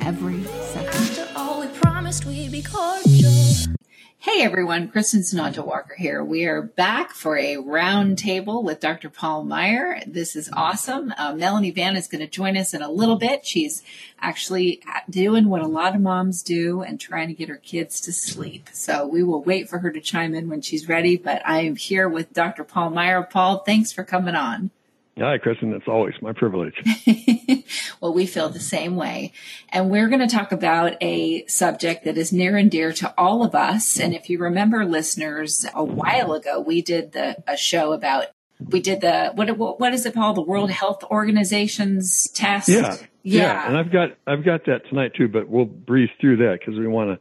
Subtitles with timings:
[0.00, 0.88] every second.
[0.88, 3.74] After all, we promised we'd be cordial.
[4.18, 6.24] Hey everyone, Kristin Sunanta Walker here.
[6.24, 9.10] We are back for a round table with Dr.
[9.10, 10.00] Paul Meier.
[10.06, 11.12] This is awesome.
[11.18, 13.44] Uh, Melanie Vann is going to join us in a little bit.
[13.44, 13.82] She's
[14.18, 18.14] actually doing what a lot of moms do and trying to get her kids to
[18.14, 18.70] sleep.
[18.72, 21.18] So we will wait for her to chime in when she's ready.
[21.18, 22.64] But I am here with Dr.
[22.64, 23.24] Paul Meier.
[23.24, 24.70] Paul, thanks for coming on.
[25.18, 25.72] Hi, Kristen.
[25.74, 26.74] It's always my privilege.
[28.00, 29.32] well, we feel the same way.
[29.70, 33.44] And we're going to talk about a subject that is near and dear to all
[33.44, 33.98] of us.
[33.98, 38.26] And if you remember, listeners, a while ago, we did the, a show about,
[38.60, 40.36] we did the, what, what is it called?
[40.36, 42.68] The World Health Organization's test?
[42.68, 42.96] Yeah.
[43.22, 43.42] Yeah.
[43.42, 43.68] yeah.
[43.68, 46.86] And I've got, I've got that tonight too, but we'll breeze through that because we
[46.86, 47.20] want to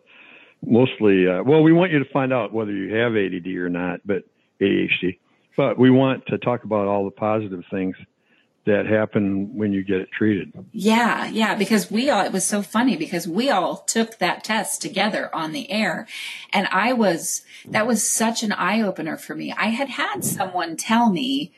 [0.66, 4.02] mostly, uh, well, we want you to find out whether you have ADD or not,
[4.06, 4.24] but
[4.62, 5.18] ADHD
[5.56, 7.96] but we want to talk about all the positive things
[8.66, 10.54] that happen when you get it treated.
[10.72, 14.82] Yeah, yeah, because we all, it was so funny because we all took that test
[14.82, 16.08] together on the air.
[16.52, 19.52] And I was, that was such an eye opener for me.
[19.52, 21.52] I had had someone tell me,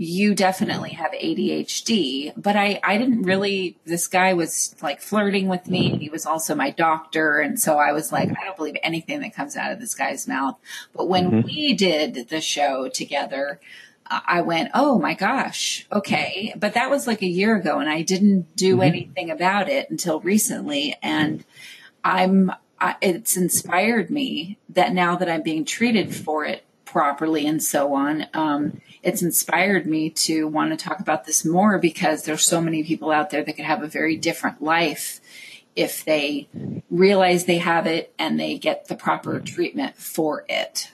[0.00, 2.32] you definitely have ADHD.
[2.36, 5.96] But I, I didn't really, this guy was like flirting with me.
[5.98, 7.40] He was also my doctor.
[7.40, 10.28] And so I was like, I don't believe anything that comes out of this guy's
[10.28, 10.56] mouth.
[10.94, 11.46] But when mm-hmm.
[11.46, 13.60] we did the show together,
[14.10, 16.54] I went, oh my gosh, okay.
[16.56, 18.82] But that was like a year ago and I didn't do mm-hmm.
[18.82, 20.96] anything about it until recently.
[21.02, 21.44] And
[22.02, 27.62] I'm, I, it's inspired me that now that I'm being treated for it properly and
[27.62, 32.44] so on, um, it's inspired me to want to talk about this more because there's
[32.44, 35.20] so many people out there that could have a very different life
[35.76, 36.48] if they
[36.90, 40.90] realize they have it and they get the proper treatment for it.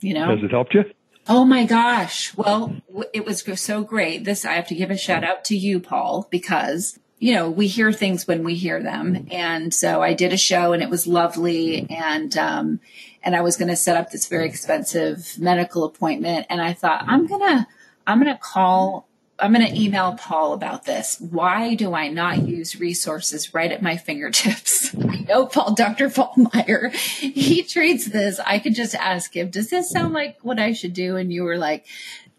[0.00, 0.28] You know?
[0.28, 0.84] Has it helped you?
[1.28, 2.34] Oh my gosh.
[2.36, 2.74] Well,
[3.12, 4.24] it was so great.
[4.24, 7.66] This, I have to give a shout out to you, Paul, because you know, we
[7.66, 9.26] hear things when we hear them.
[9.30, 11.86] And so I did a show and it was lovely.
[11.90, 12.80] And, um,
[13.22, 16.46] and I was going to set up this very expensive medical appointment.
[16.48, 17.66] And I thought, I'm going to,
[18.06, 19.07] I'm going to call,
[19.40, 21.16] I'm going to email Paul about this.
[21.20, 24.94] Why do I not use resources right at my fingertips?
[25.08, 26.10] I know Paul, Dr.
[26.10, 28.40] Paul Meier, he treats this.
[28.40, 31.16] I could just ask him, does this sound like what I should do?
[31.16, 31.86] And you were like,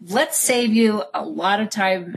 [0.02, 2.16] let's save you a lot of time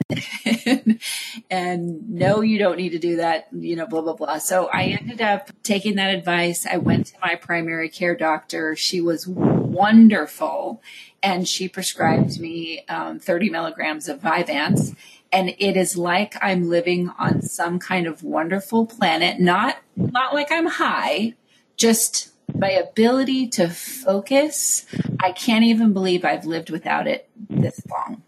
[1.51, 4.39] and, no, you don't need to do that, you know, blah, blah, blah.
[4.39, 6.65] So I ended up taking that advice.
[6.67, 8.77] I went to my primary care doctor.
[8.77, 10.81] She was wonderful
[11.23, 14.95] and she prescribed me um, 30 milligrams of Vyvanse.
[15.33, 20.53] And it is like I'm living on some kind of wonderful planet, not, not like
[20.53, 21.35] I'm high,
[21.77, 24.87] just my ability to focus,
[25.21, 28.23] I can't even believe I've lived without it this long.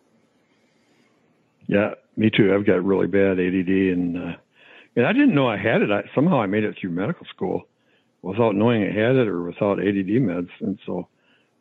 [1.67, 2.55] Yeah, me too.
[2.55, 4.37] I've got really bad ADD, and uh,
[4.97, 5.91] and I didn't know I had it.
[5.91, 7.67] I, somehow I made it through medical school
[8.23, 11.09] without knowing I had it or without ADD meds, and so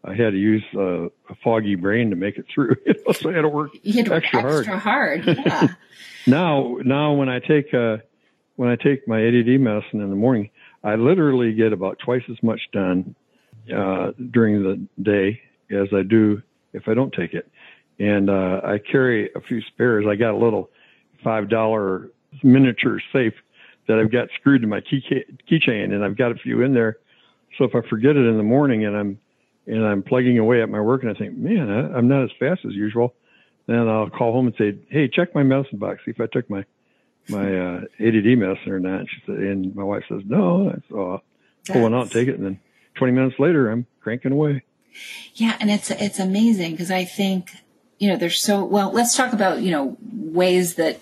[0.04, 2.76] I had to use uh, a foggy brain to make it through.
[2.86, 5.24] You know, so I had to work had to extra, work extra hard.
[5.26, 5.38] hard.
[5.46, 5.68] Yeah.
[6.28, 7.98] now, now when I take uh,
[8.56, 10.50] when I take my ADD medicine in the morning,
[10.84, 13.16] I literally get about twice as much done
[13.76, 15.40] uh, during the day
[15.72, 16.42] as I do
[16.74, 17.50] if I don't take it.
[18.00, 20.06] And uh, I carry a few spares.
[20.10, 20.70] I got a little
[21.24, 22.10] five dollar
[22.44, 23.34] miniature safe
[23.88, 25.04] that I've got screwed to my key
[25.50, 26.98] keychain, and I've got a few in there.
[27.58, 29.20] So if I forget it in the morning and I'm
[29.68, 32.32] and I'm plugging away at my work, and I think, man, I, I'm not as
[32.40, 33.14] fast as usual.
[33.68, 36.50] Then I'll call home and say, hey, check my medicine box, see if I took
[36.50, 36.66] my
[37.30, 39.06] my uh, ADD medicine or not.
[39.10, 40.80] She said, and my wife says, no.
[40.92, 41.24] I'll
[41.68, 42.60] pull one out, take it, and then
[42.96, 44.64] 20 minutes later, I'm cranking away.
[45.34, 47.52] Yeah, and it's it's amazing because I think
[47.98, 48.92] you know there's so well.
[48.92, 51.00] Let's talk about you know ways that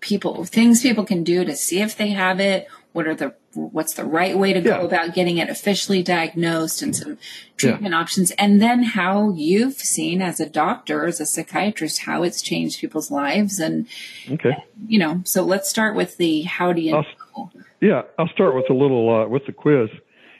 [0.00, 2.66] people things people can do to see if they have it.
[2.92, 4.84] What are the what's the right way to go Yeah.
[4.84, 7.18] about getting it officially diagnosed and some
[7.56, 12.40] treatment options, and then how you've seen as a doctor, as a psychiatrist, how it's
[12.42, 13.86] changed people's lives, and
[14.30, 14.56] Okay.
[14.86, 15.20] you know.
[15.24, 17.02] So let's start with the how do you I'll-
[17.36, 17.50] know?
[17.80, 19.88] Yeah, I'll start with a little uh, with the quiz,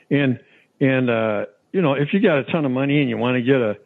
[0.09, 0.39] and
[0.79, 3.41] and uh, you know if you got a ton of money and you want to
[3.41, 3.77] get a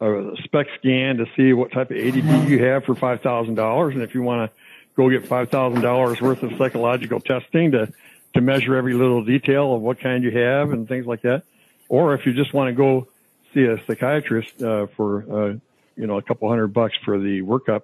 [0.00, 3.94] a SPECT scan to see what type of ADD you have for five thousand dollars,
[3.94, 4.56] and if you want to
[4.96, 7.90] go get five thousand dollars worth of psychological testing to
[8.34, 11.42] to measure every little detail of what kind you have and things like that,
[11.88, 13.08] or if you just want to go
[13.54, 15.54] see a psychiatrist uh, for uh,
[15.96, 17.82] you know a couple hundred bucks for the workup,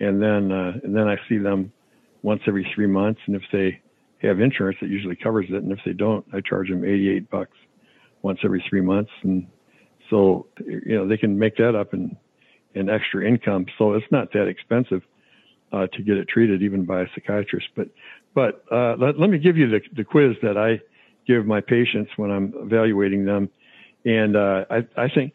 [0.00, 1.72] and then uh, and then I see them
[2.22, 3.80] once every three months, and if they
[4.22, 7.56] have insurance, it usually covers it, and if they don't, I charge them eighty-eight bucks
[8.22, 9.46] once every three months, and
[10.10, 12.16] so you know they can make that up in
[12.74, 13.66] in extra income.
[13.78, 15.02] So it's not that expensive
[15.72, 17.68] uh, to get it treated, even by a psychiatrist.
[17.74, 17.88] But
[18.36, 20.78] but uh, let, let me give you the, the quiz that I
[21.26, 23.48] give my patients when I'm evaluating them,
[24.04, 25.32] and uh, I I think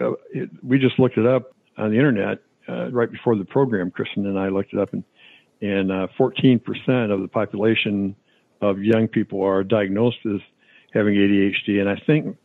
[0.00, 3.90] uh, it, we just looked it up on the internet uh, right before the program.
[3.90, 5.02] Kristin and I looked it up, and
[5.60, 6.60] and uh, 14%
[7.12, 8.14] of the population
[8.60, 10.40] of young people are diagnosed as
[10.92, 12.36] having ADHD, and I think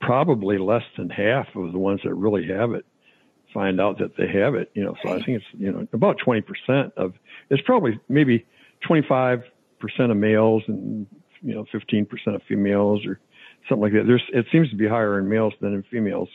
[0.00, 2.86] probably less than half of the ones that really have it
[3.52, 4.70] find out that they have it.
[4.74, 7.12] You know, so I think it's you know about 20% of
[7.50, 8.46] it's probably maybe
[8.88, 9.42] 25%
[9.98, 11.06] of males and
[11.42, 13.20] you know 15% of females or
[13.68, 14.04] something like that.
[14.06, 16.28] There's it seems to be higher in males than in females,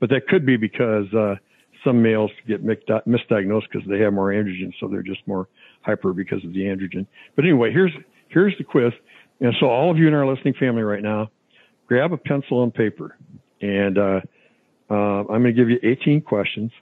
[0.00, 1.36] but that could be because uh,
[1.84, 5.48] some males get misdiagnosed because they have more androgen, so they're just more
[5.82, 7.06] hyper because of the androgen.
[7.34, 7.92] But anyway, here's
[8.28, 8.92] here's the quiz,
[9.40, 11.30] and so all of you in our listening family right now,
[11.86, 13.16] grab a pencil and paper,
[13.60, 14.20] and uh,
[14.90, 16.72] uh, I'm going to give you 18 questions,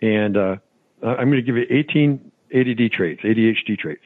[0.00, 0.56] and uh,
[1.02, 4.02] I'm going to give you 18 ADD traits, ADHD traits,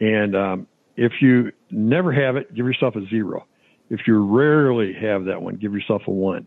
[0.00, 0.66] and um,
[0.96, 3.46] if you never have it, give yourself a zero.
[3.90, 6.46] If you rarely have that one, give yourself a one.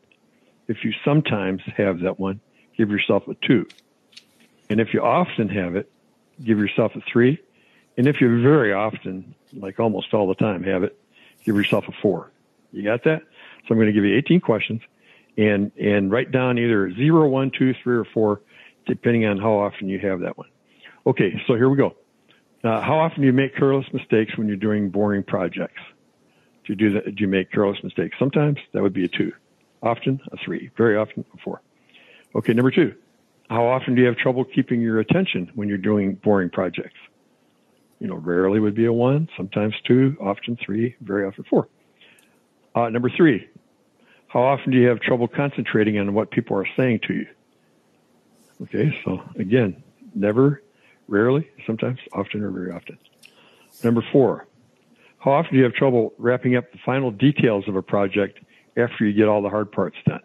[0.68, 2.42] If you sometimes have that one,
[2.78, 3.68] give yourself a two.
[4.70, 5.92] And if you often have it,
[6.44, 7.40] give yourself a three.
[7.98, 10.98] And if you very often, like almost all the time, have it,
[11.44, 12.32] give yourself a four.
[12.72, 13.22] You got that?
[13.22, 14.82] So I'm going to give you 18 questions
[15.38, 18.42] and, and write down either zero, one, two, three, or four,
[18.86, 20.50] depending on how often you have that one.
[21.08, 21.96] Okay, so here we go.
[22.64, 25.82] Uh, how often do you make careless mistakes when you're doing boring projects?
[26.66, 27.16] Do you do that?
[27.16, 28.18] Do you make careless mistakes?
[28.20, 29.32] Sometimes that would be a two.
[29.82, 30.70] Often a three.
[30.78, 31.62] Very often a four.
[32.36, 32.96] Okay, number two.
[33.50, 37.00] How often do you have trouble keeping your attention when you're doing boring projects?
[38.00, 41.68] You know, rarely would be a one, sometimes two, often three, very often four.
[42.76, 43.50] Uh, number three.
[44.28, 47.28] How often do you have trouble concentrating on what people are saying to you?
[48.62, 49.82] Okay, so again,
[50.14, 50.62] never,
[51.10, 52.98] rarely, sometimes, often, or very often.
[53.84, 54.46] Number four.
[55.20, 58.40] How often do you have trouble wrapping up the final details of a project
[58.78, 60.22] after you get all the hard parts done?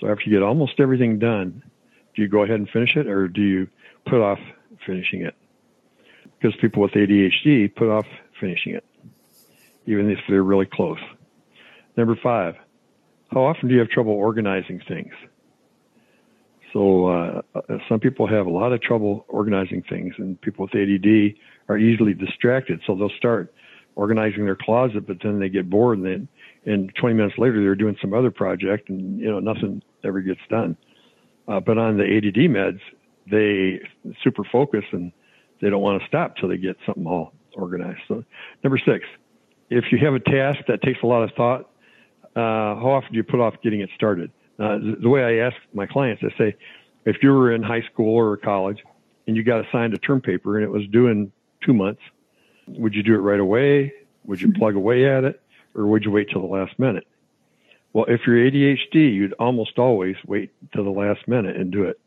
[0.00, 1.62] So after you get almost everything done,
[2.16, 3.68] do you go ahead and finish it or do you
[4.06, 4.38] put off
[4.84, 5.34] finishing it?
[6.40, 8.06] Because people with ADHD put off
[8.40, 8.84] finishing it,
[9.86, 10.98] even if they're really close.
[11.96, 12.54] Number five,
[13.30, 15.12] how often do you have trouble organizing things?
[16.72, 20.74] So uh, uh, some people have a lot of trouble organizing things, and people with
[20.74, 21.34] ADD
[21.68, 22.80] are easily distracted.
[22.86, 23.54] So they'll start
[23.96, 26.28] organizing their closet, but then they get bored, and then
[26.66, 30.40] and 20 minutes later they're doing some other project, and you know nothing ever gets
[30.50, 30.76] done.
[31.46, 32.80] Uh, but on the ADD meds,
[33.30, 33.80] they
[34.22, 35.12] super focus and
[35.60, 38.00] they don't want to stop till they get something all organized.
[38.06, 38.24] So
[38.62, 39.04] number six,
[39.70, 41.70] if you have a task that takes a lot of thought,
[42.36, 44.30] uh, how often do you put off getting it started?
[44.58, 46.56] Uh, the, the way I ask my clients, I say,
[47.04, 48.78] if you were in high school or college
[49.26, 51.32] and you got assigned a term paper and it was due in
[51.64, 52.00] two months,
[52.66, 53.92] would you do it right away?
[54.24, 55.40] Would you plug away at it?
[55.74, 57.06] Or would you wait till the last minute?
[57.92, 61.98] Well, if you're ADHD, you'd almost always wait till the last minute and do it.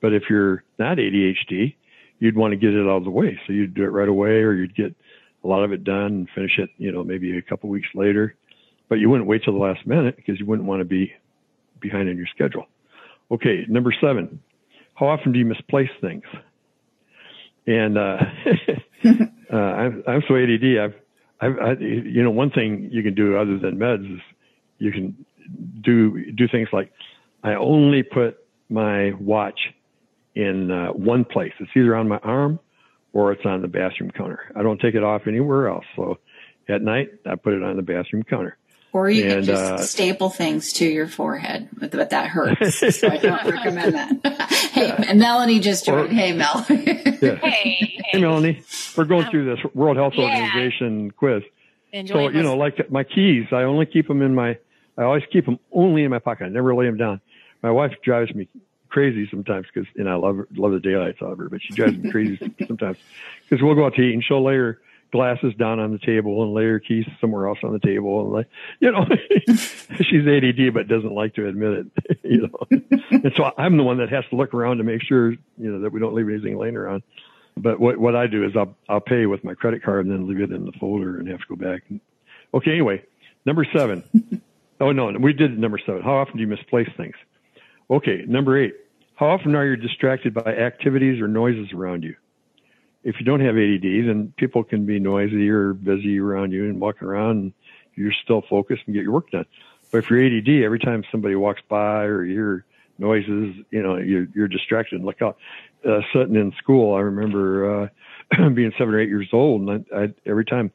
[0.00, 1.74] But if you're not ADHD,
[2.20, 3.38] you'd want to get it out of the way.
[3.46, 4.94] So you'd do it right away or you'd get
[5.44, 8.34] a lot of it done and finish it, you know, maybe a couple weeks later.
[8.88, 11.12] But you wouldn't wait till the last minute because you wouldn't want to be
[11.80, 12.66] behind on your schedule.
[13.30, 14.40] Okay, number seven.
[14.94, 16.24] How often do you misplace things?
[17.66, 18.16] And uh,
[19.52, 20.78] uh, I'm, I'm so ADD.
[20.80, 20.94] I've,
[21.40, 24.20] I've, I, you know, one thing you can do other than meds is
[24.78, 25.24] you can
[25.82, 26.92] do do things like
[27.42, 29.58] I only put my watch
[30.34, 31.52] in uh, one place.
[31.60, 32.58] It's either on my arm
[33.12, 34.40] or it's on the bathroom counter.
[34.56, 35.84] I don't take it off anywhere else.
[35.96, 36.18] So
[36.68, 38.56] at night, I put it on the bathroom counter.
[38.92, 42.78] Or you And, can just uh, staple things to your forehead, but, but that hurts.
[42.98, 44.50] so I don't recommend that.
[44.72, 46.10] hey, and Melanie just joined.
[46.10, 46.64] Or- hey, Mel.
[47.20, 47.34] Yeah.
[47.34, 48.62] Hey, Hey, Melanie,
[48.96, 50.24] we're going through this World Health Yeah.
[50.24, 51.42] Organization quiz.
[52.06, 54.56] So, you know, like my keys, I only keep them in my,
[54.96, 56.44] I always keep them only in my pocket.
[56.44, 57.20] I never lay them down.
[57.62, 58.46] My wife drives me
[58.88, 61.74] crazy sometimes because, and I love her, love the daylights out of her, but she
[61.74, 62.96] drives me crazy sometimes
[63.48, 64.80] because we'll go out to eat and she'll lay her
[65.10, 68.22] glasses down on the table and lay her keys somewhere else on the table.
[68.22, 68.48] And like,
[68.80, 69.06] you know,
[70.02, 72.80] she's ADD, but doesn't like to admit it, you know.
[73.10, 75.80] and so I'm the one that has to look around to make sure, you know,
[75.80, 77.02] that we don't leave anything laying around.
[77.56, 80.28] But what, what I do is I'll, I'll pay with my credit card and then
[80.28, 81.82] leave it in the folder and have to go back.
[82.54, 82.72] Okay.
[82.72, 83.02] Anyway,
[83.44, 84.04] number seven.
[84.80, 86.02] oh no, we did number seven.
[86.02, 87.16] How often do you misplace things?
[87.90, 88.24] Okay.
[88.26, 88.74] Number eight.
[89.16, 92.14] How often are you distracted by activities or noises around you?
[93.08, 96.78] If you don't have ADD, then people can be noisy or busy around you and
[96.78, 97.52] walking around and
[97.94, 99.46] you're still focused and get your work done.
[99.90, 102.66] But if you're ADD, every time somebody walks by or you hear
[102.98, 105.38] noises, you know, you're, you're distracted and look out.
[105.88, 107.88] Uh, sitting in school, I remember,
[108.34, 110.70] uh, being seven or eight years old and I, I, every time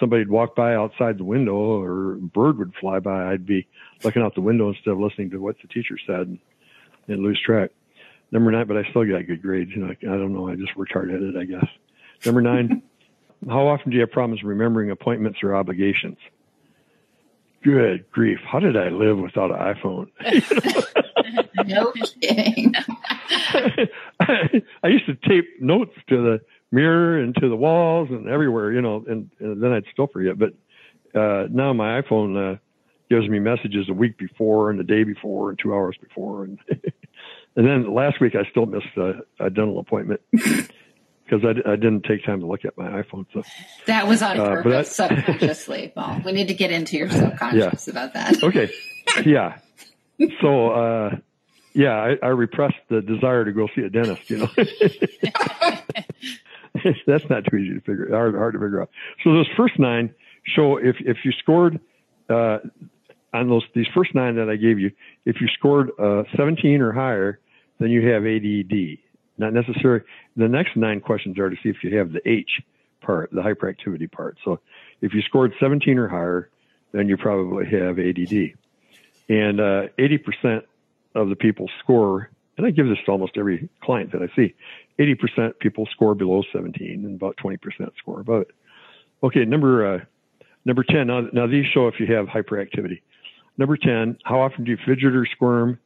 [0.00, 3.66] somebody'd walk by outside the window or a bird would fly by, I'd be
[4.02, 6.38] looking out the window instead of listening to what the teacher said and,
[7.08, 7.72] and lose track.
[8.34, 9.70] Number nine, but I still got good grades.
[9.70, 10.48] You know, I, I don't know.
[10.48, 11.66] I just worked hard at it, I guess.
[12.26, 12.82] Number nine,
[13.48, 16.18] how often do you have problems remembering appointments or obligations?
[17.62, 18.40] Good grief.
[18.44, 20.10] How did I live without an iPhone?
[21.66, 22.74] no kidding.
[24.20, 26.40] I used to tape notes to the
[26.72, 30.40] mirror and to the walls and everywhere, you know, and, and then I'd still forget.
[30.40, 30.50] But
[31.18, 32.58] uh, now my iPhone uh,
[33.08, 36.44] gives me messages a week before and the day before and two hours before.
[36.44, 36.58] And,
[37.56, 42.02] and then last week I still missed a, a dental appointment because I, I didn't
[42.04, 43.26] take time to look at my iPhone.
[43.32, 43.42] So,
[43.86, 45.92] That was on Uh, purpose, that- subconsciously.
[45.96, 48.42] Well, we need to get into your subconscious about that.
[48.42, 48.70] okay.
[49.24, 49.58] Yeah.
[50.40, 51.16] So, uh,
[51.74, 54.48] yeah, I, I repressed the desire to go see a dentist, you know.
[57.06, 58.90] That's not too easy to figure, hard, hard to figure out.
[59.22, 61.80] So those first nine show if, if you scored,
[62.28, 62.58] uh,
[63.32, 64.90] on those, these first nine that I gave you,
[65.24, 67.40] if you scored, uh, 17 or higher,
[67.78, 68.98] then you have ADD.
[69.36, 70.04] Not necessarily,
[70.36, 72.62] the next nine questions are to see if you have the H
[73.00, 74.38] part, the hyperactivity part.
[74.44, 74.60] So
[75.00, 76.50] if you scored 17 or higher,
[76.92, 78.54] then you probably have ADD.
[79.28, 80.62] And uh, 80%
[81.14, 84.54] of the people score, and I give this to almost every client that I see,
[84.98, 87.58] 80% people score below 17 and about 20%
[87.98, 88.50] score above it.
[89.22, 89.98] Okay, number, uh,
[90.64, 93.00] number 10, now, now these show if you have hyperactivity.
[93.58, 95.78] Number 10, how often do you fidget or squirm?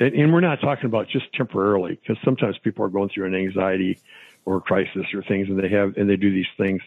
[0.00, 3.98] And, we're not talking about just temporarily, because sometimes people are going through an anxiety
[4.44, 6.82] or crisis or things, and they have and they do these things,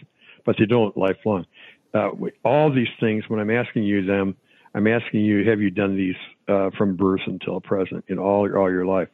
[0.45, 1.45] but they don't lifelong.
[1.93, 2.09] Uh,
[2.43, 4.35] all these things, when I'm asking you them,
[4.75, 6.15] I'm asking you, have you done these
[6.47, 9.07] uh, from birth until present in all all your life?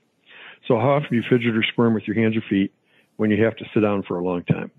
[0.68, 2.74] So how often do you fidget or squirm with your hands or feet
[3.18, 4.72] when you have to sit down for a long time?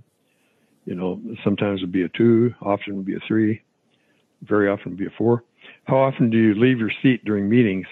[0.87, 3.63] You know, sometimes it would be a two, often it would be a three,
[4.43, 5.45] very often it would be a four.
[5.85, 7.87] How often do you leave your seat during meetings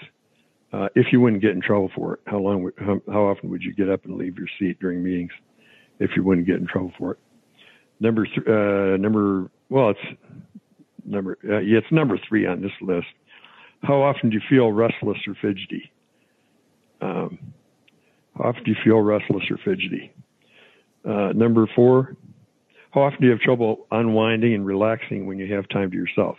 [0.73, 2.19] uh, if you wouldn't get in trouble for it?
[2.25, 2.63] How long?
[2.63, 5.31] Would, how, how often would you get up and leave your seat during meetings
[5.99, 7.19] if you wouldn't get in trouble for it?
[7.99, 10.19] Number th- uh, number well, it's
[11.05, 13.07] number uh, yeah, it's number three on this list.
[13.83, 15.91] How often do you feel restless or fidgety?
[17.01, 17.53] Um,
[18.35, 20.13] how often do you feel restless or fidgety?
[21.05, 22.15] Uh, number four,
[22.91, 26.37] how often do you have trouble unwinding and relaxing when you have time to yourself?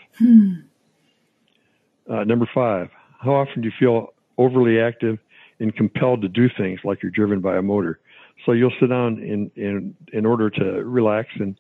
[2.11, 2.89] Uh, number five,
[3.21, 5.19] how often do you feel overly active
[5.61, 8.01] and compelled to do things like you're driven by a motor?
[8.45, 11.59] So you'll sit down in, in, in order to relax and,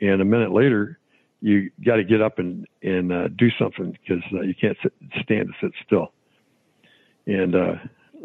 [0.00, 0.98] and a minute later,
[1.40, 4.92] you got to get up and, and uh, do something because uh, you can't sit,
[5.22, 6.12] stand to sit still.
[7.26, 7.74] And uh,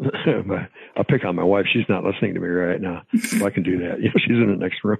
[0.96, 1.66] I'll pick on my wife.
[1.72, 4.00] She's not listening to me right now, so I can do that.
[4.02, 4.98] You know, she's in the next room.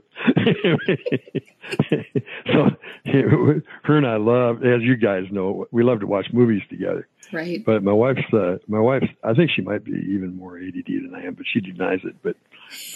[2.52, 2.70] so
[3.84, 7.08] her and I love, as you guys know, we love to watch movies together.
[7.32, 7.64] Right.
[7.64, 11.12] But my wife's, uh, my wife's, I think she might be even more ADD than
[11.14, 12.16] I am, but she denies it.
[12.22, 12.36] But,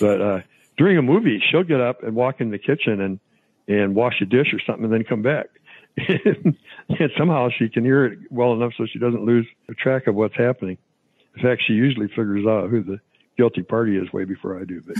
[0.01, 0.41] but, uh,
[0.77, 3.21] during a movie, she'll get up and walk in the kitchen and,
[3.67, 5.47] and wash a dish or something and then come back.
[5.97, 9.47] and somehow she can hear it well enough so she doesn't lose
[9.79, 10.77] track of what's happening.
[11.37, 13.01] In fact, she usually figures out who the
[13.37, 14.83] guilty party is way before I do.
[14.87, 14.97] But,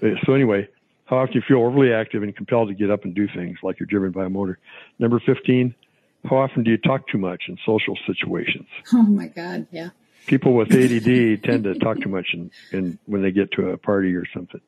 [0.00, 0.68] but so anyway,
[1.06, 3.58] how often do you feel overly active and compelled to get up and do things
[3.62, 4.58] like you're driven by a motor.
[4.98, 5.74] Number 15,
[6.24, 8.66] how often do you talk too much in social situations?
[8.92, 9.66] Oh my God.
[9.70, 9.90] Yeah.
[10.26, 13.76] People with ADD tend to talk too much in, in when they get to a
[13.76, 14.60] party or something.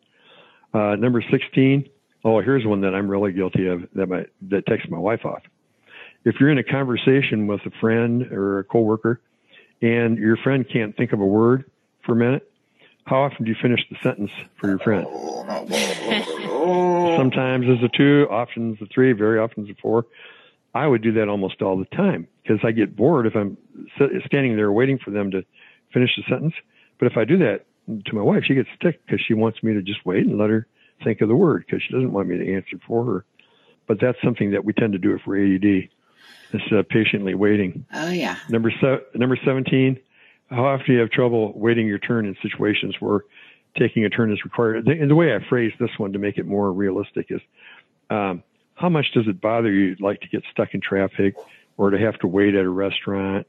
[0.75, 1.89] Uh, number 16.
[2.25, 5.43] Oh, here's one that I'm really guilty of that my, that takes my wife off.
[6.25, 9.21] If you're in a conversation with a friend or a coworker
[9.81, 11.71] and your friend can't think of a word
[12.05, 12.51] for a minute,
[13.07, 15.07] how often do you finish the sentence for your friend?
[17.17, 20.07] Sometimes it's a two, often it's a three, very often it's a four.
[20.75, 23.57] I would do that almost all the time because I get bored if I'm
[24.27, 25.45] standing there waiting for them to
[25.93, 26.55] finish the sentence.
[26.99, 27.65] But if I do that
[28.07, 30.51] to my wife, she gets sick because she wants me to just wait and let
[30.51, 30.67] her
[31.05, 33.25] think of the word because she doesn't want me to answer for her.
[33.87, 35.89] But that's something that we tend to do if we're ADD.
[36.53, 37.87] It's uh, patiently waiting.
[37.93, 38.37] Oh yeah.
[38.49, 39.99] Number se- number seventeen.
[40.51, 43.25] How often do you have trouble waiting your turn in situations where
[43.77, 44.87] taking a turn is required?
[44.87, 47.41] And the way I phrase this one to make it more realistic is,
[48.11, 48.43] um,
[48.75, 51.35] how much does it bother you, like to get stuck in traffic
[51.77, 53.47] or to have to wait at a restaurant,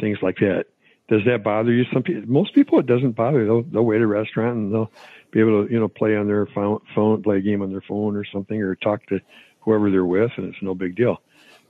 [0.00, 0.66] things like that?
[1.08, 1.84] Does that bother you?
[1.92, 3.44] Some people, most people, it doesn't bother.
[3.44, 4.90] They'll they'll wait at a restaurant and they'll
[5.30, 7.82] be able to you know play on their phone, phone, play a game on their
[7.82, 9.20] phone or something, or talk to
[9.60, 11.20] whoever they're with, and it's no big deal.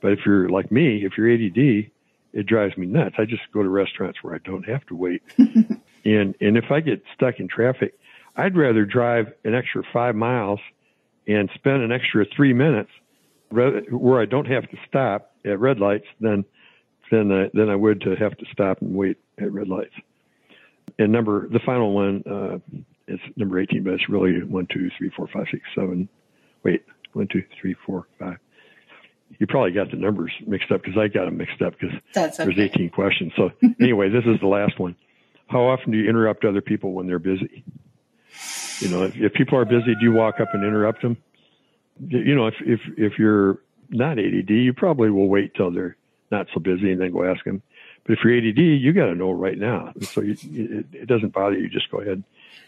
[0.01, 1.91] But if you're like me, if you're ADD,
[2.33, 3.17] it drives me nuts.
[3.19, 5.23] I just go to restaurants where I don't have to wait.
[5.39, 7.99] and and if I get stuck in traffic,
[8.37, 10.61] I'd rather drive an extra five miles
[11.27, 12.91] and spend an extra three minutes
[13.51, 16.45] where I don't have to stop at red lights than
[17.11, 19.95] than I, than I would to have to stop and wait at red lights.
[20.99, 22.59] And number the final one uh,
[23.07, 26.09] is number 18, but it's really one, two, three, four, five, six, seven.
[26.65, 28.39] Wait, one, two, three, four, five,
[29.39, 32.45] you probably got the numbers mixed up because I got them mixed up because okay.
[32.45, 33.33] there's 18 questions.
[33.37, 34.97] So anyway, this is the last one.
[35.49, 37.65] How often do you interrupt other people when they're busy?
[38.79, 41.17] You know, if, if people are busy, do you walk up and interrupt them?
[42.09, 43.59] You know, if if if you're
[43.91, 45.97] not ADD, you probably will wait till they're
[46.31, 47.63] not so busy and then go ask them.
[48.05, 49.93] But if you're ADD, you got to know right now.
[50.01, 51.69] So you, it, it, doesn't bother you.
[51.69, 52.25] Just go ahead and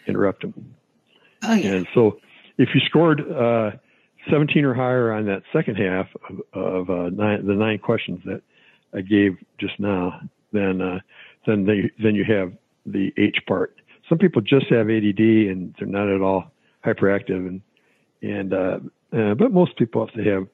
[0.06, 0.76] interrupt them.
[1.42, 1.72] Oh, yeah.
[1.72, 2.20] And so
[2.58, 3.72] if you scored uh,
[4.30, 8.42] 17 or higher on that second half of, of uh, nine, the nine questions that
[8.94, 10.20] I gave just now,
[10.52, 11.00] then uh,
[11.46, 12.52] then they then you have
[12.86, 13.76] the H part.
[14.08, 16.52] Some people just have ADD and they're not at all
[16.84, 17.60] hyperactive, and
[18.22, 18.78] and uh,
[19.16, 20.46] uh, but most people, if they have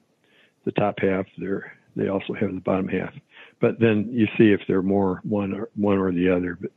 [0.64, 3.12] the top half, they're they also have the bottom half.
[3.60, 6.56] But then you see if they're more one or one or the other.
[6.60, 6.70] But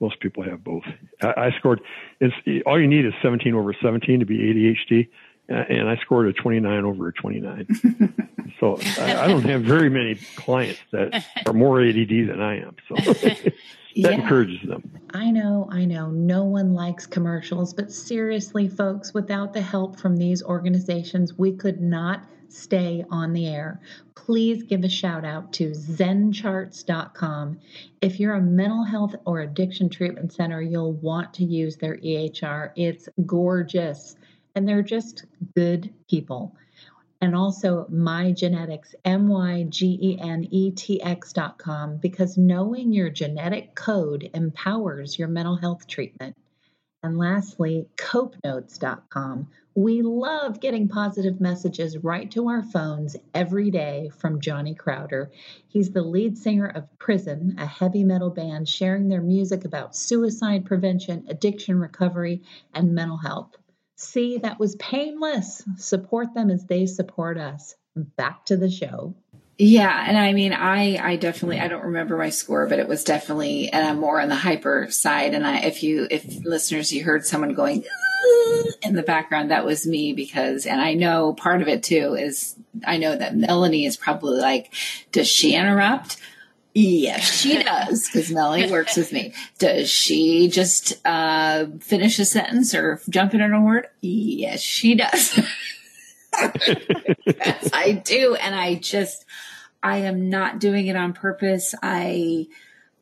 [0.00, 0.82] most people have both.
[1.22, 1.80] I, I scored.
[2.20, 2.34] It's
[2.66, 5.08] all you need is 17 over 17 to be ADHD
[5.50, 7.66] and I scored a 29 over a 29.
[8.60, 12.76] so I, I, don't have very many clients that are more ADD than I am.
[12.88, 13.52] So that
[13.94, 14.10] yeah.
[14.10, 14.88] encourages them.
[15.12, 16.10] I know, I know.
[16.10, 21.80] No one likes commercials, but seriously, folks, without the help from these organizations, we could
[21.80, 23.80] not stay on the air.
[24.14, 27.58] Please give a shout out to zencharts.com.
[28.00, 32.70] If you're a mental health or addiction treatment center, you'll want to use their EHR.
[32.76, 34.16] It's gorgeous
[34.54, 36.54] and they're just good people.
[37.22, 43.10] And also my genetics, M Y G E N E T X.com, because knowing your
[43.10, 46.34] genetic code empowers your mental health treatment.
[47.02, 49.48] And lastly, copenotes.com.
[49.74, 55.30] We love getting positive messages right to our phones every day from Johnny Crowder.
[55.68, 60.66] He's the lead singer of Prison, a heavy metal band sharing their music about suicide
[60.66, 62.42] prevention, addiction recovery,
[62.74, 63.56] and mental health.
[64.00, 65.62] See, that was painless.
[65.76, 67.74] Support them as they support us.
[67.94, 69.14] Back to the show.
[69.58, 73.04] Yeah, and I mean, I I definitely I don't remember my score, but it was
[73.04, 75.34] definitely and I'm more on the hyper side.
[75.34, 77.84] And I, if you if listeners you heard someone going
[78.82, 82.56] in the background, that was me because, and I know part of it too is
[82.86, 84.72] I know that Melanie is probably like,
[85.12, 86.16] does she interrupt?
[86.72, 89.32] Yes, she does, because Melanie works with me.
[89.58, 93.88] Does she just uh, finish a sentence or jump in on a word?
[94.00, 95.38] Yes, she does.
[97.26, 98.36] yes, I do.
[98.36, 99.24] And I just,
[99.82, 101.74] I am not doing it on purpose.
[101.82, 102.46] I,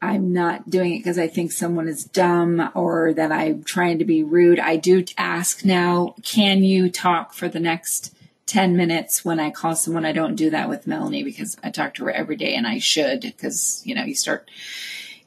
[0.00, 4.04] I'm not doing it because I think someone is dumb or that I'm trying to
[4.04, 4.60] be rude.
[4.60, 8.14] I do ask now, can you talk for the next
[8.48, 10.04] 10 minutes when I call someone.
[10.04, 12.78] I don't do that with Melanie because I talk to her every day and I
[12.78, 14.50] should because, you know, you start,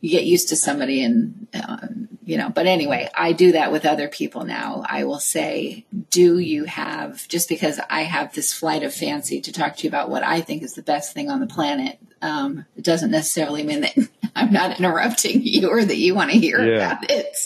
[0.01, 1.87] you get used to somebody and, uh,
[2.23, 4.83] you know, but anyway, I do that with other people now.
[4.87, 9.51] I will say, do you have, just because I have this flight of fancy to
[9.51, 12.65] talk to you about what I think is the best thing on the planet, um,
[12.75, 13.95] it doesn't necessarily mean that
[14.35, 16.97] I'm not interrupting you or that you want to hear yeah.
[16.97, 17.37] about it.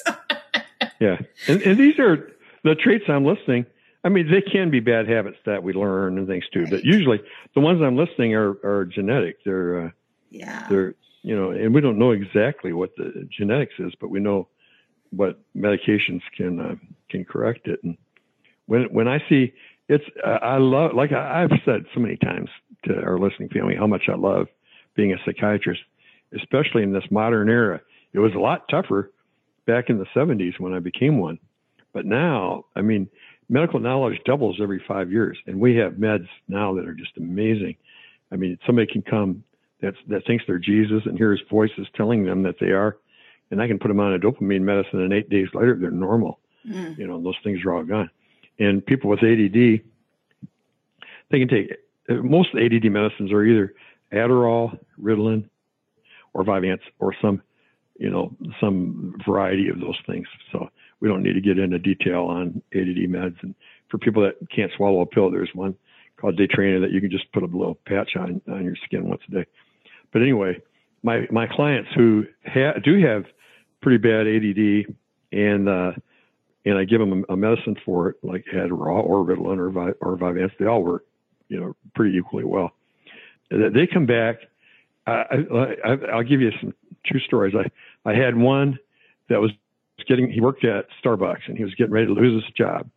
[0.99, 1.17] yeah.
[1.47, 2.31] And, and these are
[2.63, 3.65] the traits I'm listening
[4.05, 6.69] I mean, they can be bad habits that we learn and things too, Right.
[6.69, 7.19] but usually
[7.55, 9.43] the ones I'm listing are, are genetic.
[9.43, 9.89] They're, uh,
[10.29, 10.67] Yeah.
[10.69, 14.47] they're, you know, and we don't know exactly what the genetics is, but we know
[15.09, 16.75] what medications can, uh,
[17.09, 17.83] can correct it.
[17.83, 17.97] And
[18.67, 19.53] when, when I see
[19.89, 22.49] it's, uh, I love, like I, I've said so many times
[22.85, 24.47] to our listening family, how much I love
[24.95, 25.81] being a psychiatrist,
[26.35, 27.81] especially in this modern era.
[28.13, 29.11] It was a lot tougher
[29.65, 31.39] back in the 70s when I became one.
[31.91, 33.07] But now, I mean,
[33.49, 37.75] medical knowledge doubles every five years, and we have meds now that are just amazing.
[38.31, 39.43] I mean, somebody can come
[39.81, 42.97] that's, that thinks they're Jesus and hears voices telling them that they are,
[43.51, 46.39] and I can put them on a dopamine medicine, and eight days later they're normal.
[46.67, 46.97] Mm.
[46.97, 48.09] You know, those things are all gone.
[48.57, 49.81] And people with ADD,
[51.29, 51.71] they can take
[52.09, 53.73] most ADD medicines are either
[54.13, 55.49] Adderall, Ritalin,
[56.33, 57.41] or Vyvanse, or some,
[57.97, 60.27] you know, some variety of those things.
[60.51, 63.41] So we don't need to get into detail on ADD meds.
[63.43, 63.55] And
[63.89, 65.75] for people that can't swallow a pill, there's one
[66.17, 69.21] called Daytrana that you can just put a little patch on on your skin once
[69.27, 69.45] a day.
[70.13, 70.61] But anyway,
[71.03, 73.25] my my clients who ha- do have
[73.81, 74.95] pretty bad ADD
[75.31, 75.91] and uh,
[76.65, 80.17] and I give them a, medicine for it, like Adderall or Ritalin or Vi- or
[80.17, 80.51] Vyvanse.
[80.59, 81.05] They all work,
[81.47, 82.71] you know, pretty equally well.
[83.51, 84.37] They they come back.
[85.07, 86.73] I, I, I'll give you some
[87.05, 87.53] true stories.
[87.55, 88.79] I I had one
[89.29, 89.51] that was
[90.07, 90.29] getting.
[90.29, 92.89] He worked at Starbucks and he was getting ready to lose his job,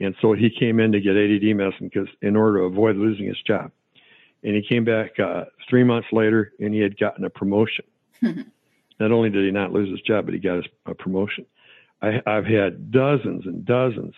[0.00, 3.26] and so he came in to get ADD medicine because in order to avoid losing
[3.26, 3.70] his job.
[4.44, 7.84] And he came back uh, three months later and he had gotten a promotion.
[8.22, 11.46] Not only did he not lose his job, but he got his, a promotion.
[12.00, 14.14] I, I've had dozens and dozens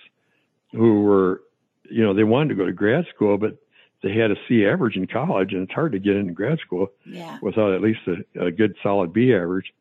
[0.73, 1.43] who were,
[1.91, 3.57] you know, they wanted to go to grad school, but
[4.03, 6.89] they had a C average in college, and it's hard to get into grad school
[7.07, 7.39] Yeah.
[7.41, 9.73] without at least a, a good solid B average.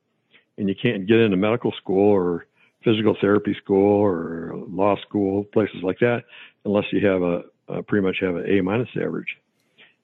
[0.57, 2.47] And you can't get into medical school or
[2.83, 6.23] physical therapy school or law school, places like that,
[6.65, 9.37] unless you have a, a pretty much have an A minus average.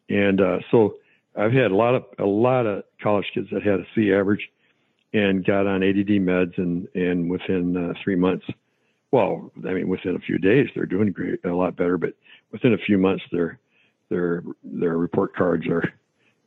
[0.10, 0.96] And uh, so
[1.36, 4.50] I've had a lot of a lot of college kids that had a C average
[5.14, 8.46] and got on ADD meds, and and within uh, three months,
[9.12, 11.98] well, I mean within a few days, they're doing great, a lot better.
[11.98, 12.14] But
[12.52, 13.60] within a few months, their
[14.10, 15.94] their their report cards are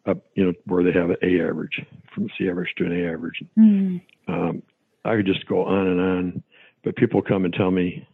[0.06, 3.12] up, you know, where they have an A average from C average to an A
[3.12, 3.42] average.
[3.58, 4.00] Mm.
[4.28, 4.62] Um,
[5.04, 6.42] I could just go on and on,
[6.84, 8.06] but people come and tell me,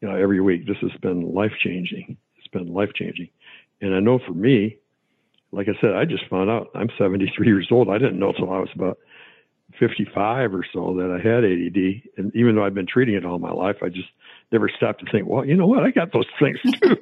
[0.00, 2.16] you know, every week this has been life changing.
[2.38, 3.28] It's been life changing,
[3.80, 4.78] and I know for me,
[5.52, 7.88] like I said, I just found out I'm 73 years old.
[7.88, 8.98] I didn't know until I was about
[9.78, 13.38] 55 or so that I had ADD, and even though I've been treating it all
[13.38, 14.08] my life, I just
[14.50, 16.96] never stopped to think, well, you know what, I got those things too.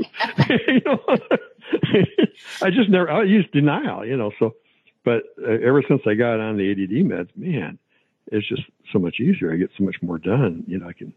[0.69, 0.99] you know,
[2.63, 4.33] I just never I used denial, you know.
[4.39, 4.55] So,
[5.05, 7.79] but uh, ever since I got on the ADD meds, man,
[8.33, 9.53] it's just so much easier.
[9.53, 10.65] I get so much more done.
[10.67, 11.13] You know, I can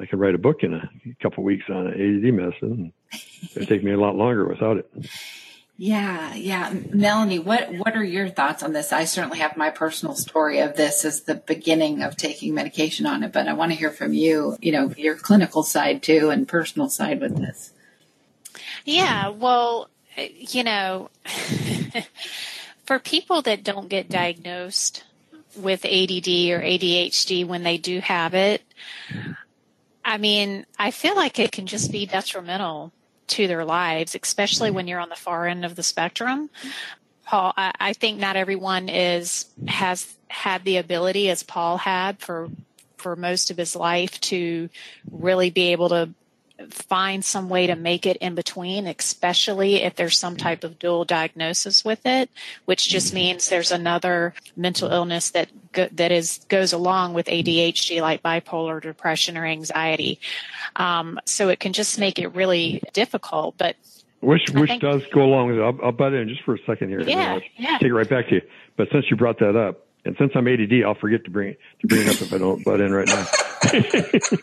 [0.00, 0.90] I can write a book in a
[1.22, 2.92] couple weeks on ADD medicine.
[3.54, 4.90] It'd take me a lot longer without it.
[5.78, 6.72] Yeah, yeah.
[6.92, 8.92] Melanie, what what are your thoughts on this?
[8.92, 13.22] I certainly have my personal story of this as the beginning of taking medication on
[13.22, 16.46] it, but I want to hear from you, you know, your clinical side too and
[16.46, 17.72] personal side with this.
[18.84, 21.10] Yeah, well, eh, you know,
[22.84, 25.04] for people that don't get diagnosed
[25.56, 28.62] with ADD or ADHD when they do have it,
[30.04, 32.92] I mean, I feel like it can just be detrimental
[33.28, 36.50] to their lives, especially when you're on the far end of the spectrum.
[37.24, 42.48] Paul, I, I think not everyone is has had the ability as Paul had for
[42.96, 44.68] for most of his life to
[45.10, 46.10] really be able to
[46.70, 51.04] find some way to make it in between, especially if there's some type of dual
[51.04, 52.30] diagnosis with it,
[52.64, 58.00] which just means there's another mental illness that go, that is goes along with ADHD,
[58.00, 60.20] like bipolar depression or anxiety.
[60.76, 63.56] Um, so it can just make it really difficult.
[63.58, 63.76] But
[64.20, 65.62] Which I which does go along with it.
[65.62, 67.00] I'll, I'll butt in just for a second here.
[67.00, 67.78] and Yeah, I'll yeah.
[67.78, 68.42] Take it right back to you.
[68.76, 71.86] But since you brought that up, and since I'm ADD, I'll forget to bring to
[71.86, 73.26] bring it up if I don't butt in right now.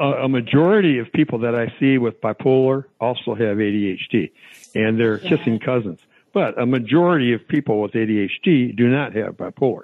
[0.00, 4.32] a, a majority of people that I see with bipolar also have ADHD,
[4.74, 6.00] and they're kissing cousins.
[6.32, 9.82] But a majority of people with ADHD do not have bipolar.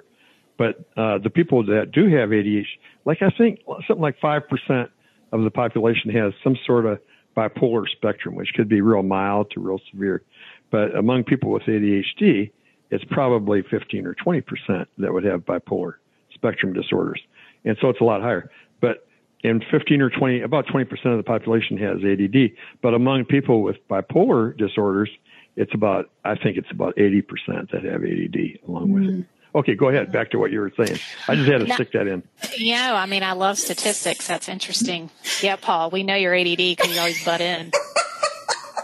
[0.57, 2.65] But uh, the people that do have ADHD,
[3.05, 4.89] like I think something like five percent
[5.31, 6.99] of the population has some sort of
[7.35, 10.23] bipolar spectrum, which could be real mild to real severe.
[10.71, 12.51] But among people with ADHD,
[12.89, 15.95] it's probably 15 or 20 percent that would have bipolar
[16.33, 17.21] spectrum disorders,
[17.65, 18.49] and so it's a lot higher.
[18.81, 19.06] But
[19.43, 22.51] in 15 or 20, about 20 percent of the population has ADD.
[22.81, 25.09] But among people with bipolar disorders,
[25.55, 29.09] it's about I think it's about 80 percent that have ADD along with it.
[29.09, 29.25] Mm.
[29.55, 30.11] Okay, go ahead.
[30.11, 30.99] Back to what you were saying.
[31.27, 31.73] I just had to No.
[31.75, 32.21] stick that in.
[32.57, 34.27] Yeah, I mean, I love statistics.
[34.27, 35.09] That's interesting.
[35.41, 37.71] Yeah, Paul, we know you're ADD because you always butt in.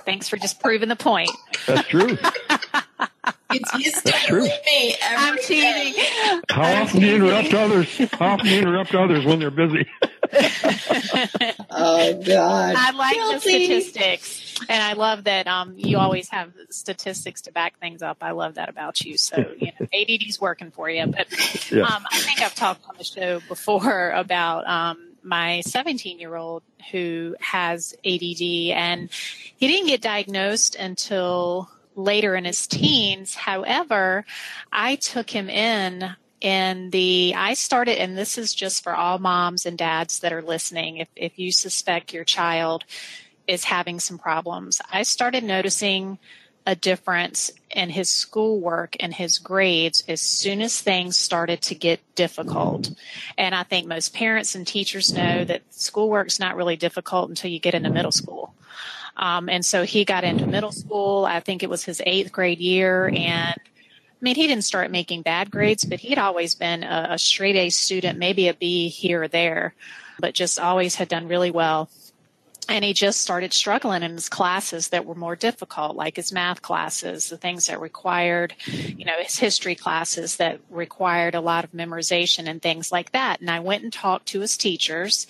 [0.05, 1.29] Thanks for just proving the point.
[1.67, 2.17] That's true.
[3.51, 4.41] You, you stick true.
[4.41, 5.41] with me every I'm day.
[5.93, 6.41] teasing.
[6.49, 7.97] How often do you interrupt others?
[8.13, 9.85] How often do you interrupt others when they're busy?
[11.75, 12.75] Oh God.
[12.77, 17.79] I like the statistics, and I love that um, you always have statistics to back
[17.79, 18.17] things up.
[18.21, 19.17] I love that about you.
[19.17, 21.05] So you know, ADD's working for you.
[21.07, 21.27] But
[21.71, 21.83] Yeah.
[21.83, 26.63] um, I think I've talked on the show before about um, my 17 year old
[26.91, 28.41] who has ADD,
[28.75, 33.35] and he didn't get diagnosed until later in his teens.
[33.35, 34.25] However,
[34.71, 39.65] I took him in in the I started and this is just for all moms
[39.65, 42.83] and dads that are listening if if you suspect your child
[43.47, 44.81] is having some problems.
[44.91, 46.19] I started noticing
[46.65, 51.99] a difference in his schoolwork and his grades as soon as things started to get
[52.15, 52.91] difficult.
[53.37, 57.59] And I think most parents and teachers know that schoolwork's not really difficult until you
[57.59, 58.53] get into middle school.
[59.17, 61.25] Um, and so he got into middle school.
[61.25, 63.11] I think it was his eighth grade year.
[63.13, 63.59] And
[64.23, 67.69] mean, he didn't start making bad grades, but he'd always been a, a straight A
[67.69, 69.75] student, maybe a B here or there,
[70.19, 71.89] but just always had done really well.
[72.69, 76.61] And he just started struggling in his classes that were more difficult, like his math
[76.61, 81.73] classes, the things that required, you know, his history classes that required a lot of
[81.73, 83.41] memorization and things like that.
[83.41, 85.27] And I went and talked to his teachers,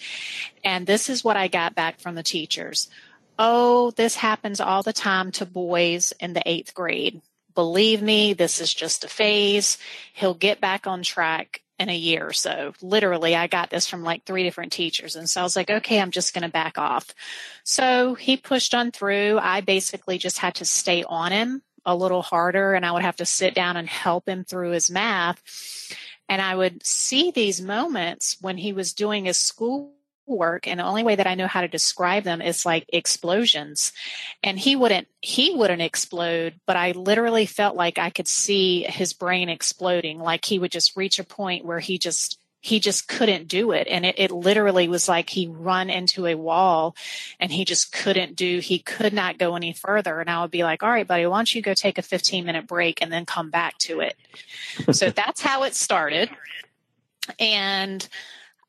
[0.63, 2.87] and this is what I got back from the teachers.
[3.39, 7.19] Oh, this happens all the time to boys in the eighth grade.
[7.55, 9.77] Believe me, this is just a phase.
[10.13, 12.73] He'll get back on track in a year or so.
[12.81, 15.15] Literally, I got this from like three different teachers.
[15.15, 17.13] And so I was like, okay, I'm just going to back off.
[17.63, 19.39] So he pushed on through.
[19.39, 23.17] I basically just had to stay on him a little harder and I would have
[23.17, 25.41] to sit down and help him through his math.
[26.29, 29.91] And I would see these moments when he was doing his school
[30.25, 33.91] work and the only way that I know how to describe them is like explosions.
[34.41, 39.13] And he wouldn't he wouldn't explode but I literally felt like I could see his
[39.13, 40.19] brain exploding.
[40.19, 43.87] Like he would just reach a point where he just he just couldn't do it.
[43.89, 46.95] And it, it literally was like he run into a wall
[47.37, 50.21] and he just couldn't do he could not go any further.
[50.21, 52.45] And I would be like all right buddy why don't you go take a 15
[52.45, 54.15] minute break and then come back to it?
[54.93, 56.29] So that's how it started.
[57.39, 58.07] And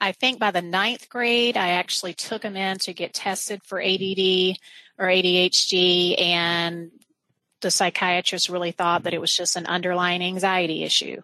[0.04, 3.80] I think by the ninth grade, I actually took him in to get tested for
[3.80, 4.58] ADD
[4.98, 6.90] or ADHD, and
[7.62, 11.22] the psychiatrist really thought that it was just an underlying anxiety issue.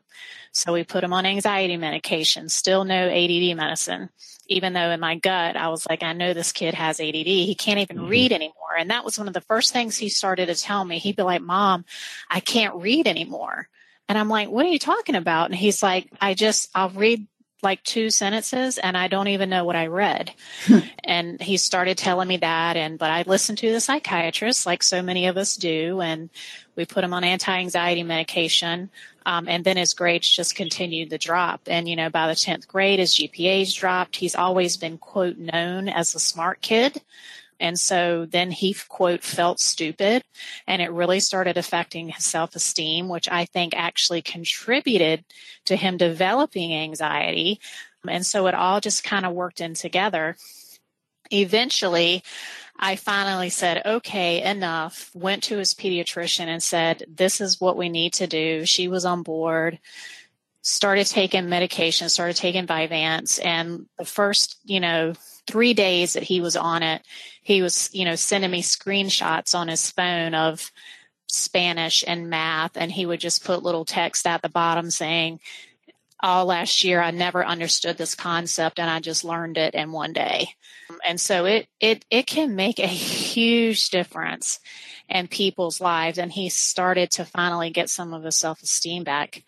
[0.52, 4.08] So we put him on anxiety medication, still no ADD medicine,
[4.46, 7.26] even though in my gut, I was like, I know this kid has ADD.
[7.26, 8.08] He can't even mm-hmm.
[8.08, 8.76] read anymore.
[8.78, 10.98] And that was one of the first things he started to tell me.
[10.98, 11.84] He'd be like, Mom,
[12.30, 13.68] I can't read anymore.
[14.08, 15.50] And I'm like, what are you talking about?
[15.50, 17.26] And he's like, I just, I'll read
[17.62, 20.32] like two sentences and I don't even know what I read.
[21.04, 22.76] and he started telling me that.
[22.76, 26.00] And, but I listened to the psychiatrist like so many of us do.
[26.00, 26.30] And
[26.76, 28.90] we put him on anti-anxiety medication.
[29.26, 31.62] Um, and then his grades just continued to drop.
[31.66, 34.16] And, you know, by the 10th grade, his GPAs dropped.
[34.16, 37.02] He's always been quote known as a smart kid.
[37.60, 40.24] And so then he, quote, felt stupid
[40.66, 45.24] and it really started affecting his self esteem, which I think actually contributed
[45.66, 47.60] to him developing anxiety.
[48.08, 50.36] And so it all just kind of worked in together.
[51.30, 52.24] Eventually,
[52.78, 55.10] I finally said, okay, enough.
[55.14, 58.64] Went to his pediatrician and said, this is what we need to do.
[58.64, 59.78] She was on board
[60.62, 65.14] started taking medication, started taking Vyvanse, and the first, you know,
[65.46, 67.02] three days that he was on it,
[67.50, 70.70] he was, you know, sending me screenshots on his phone of
[71.28, 75.40] Spanish and math, and he would just put little text at the bottom saying,
[76.20, 80.12] all last year I never understood this concept and I just learned it in one
[80.12, 80.50] day.
[81.04, 84.60] And so it it it can make a huge difference
[85.08, 89.42] in people's lives and he started to finally get some of his self-esteem back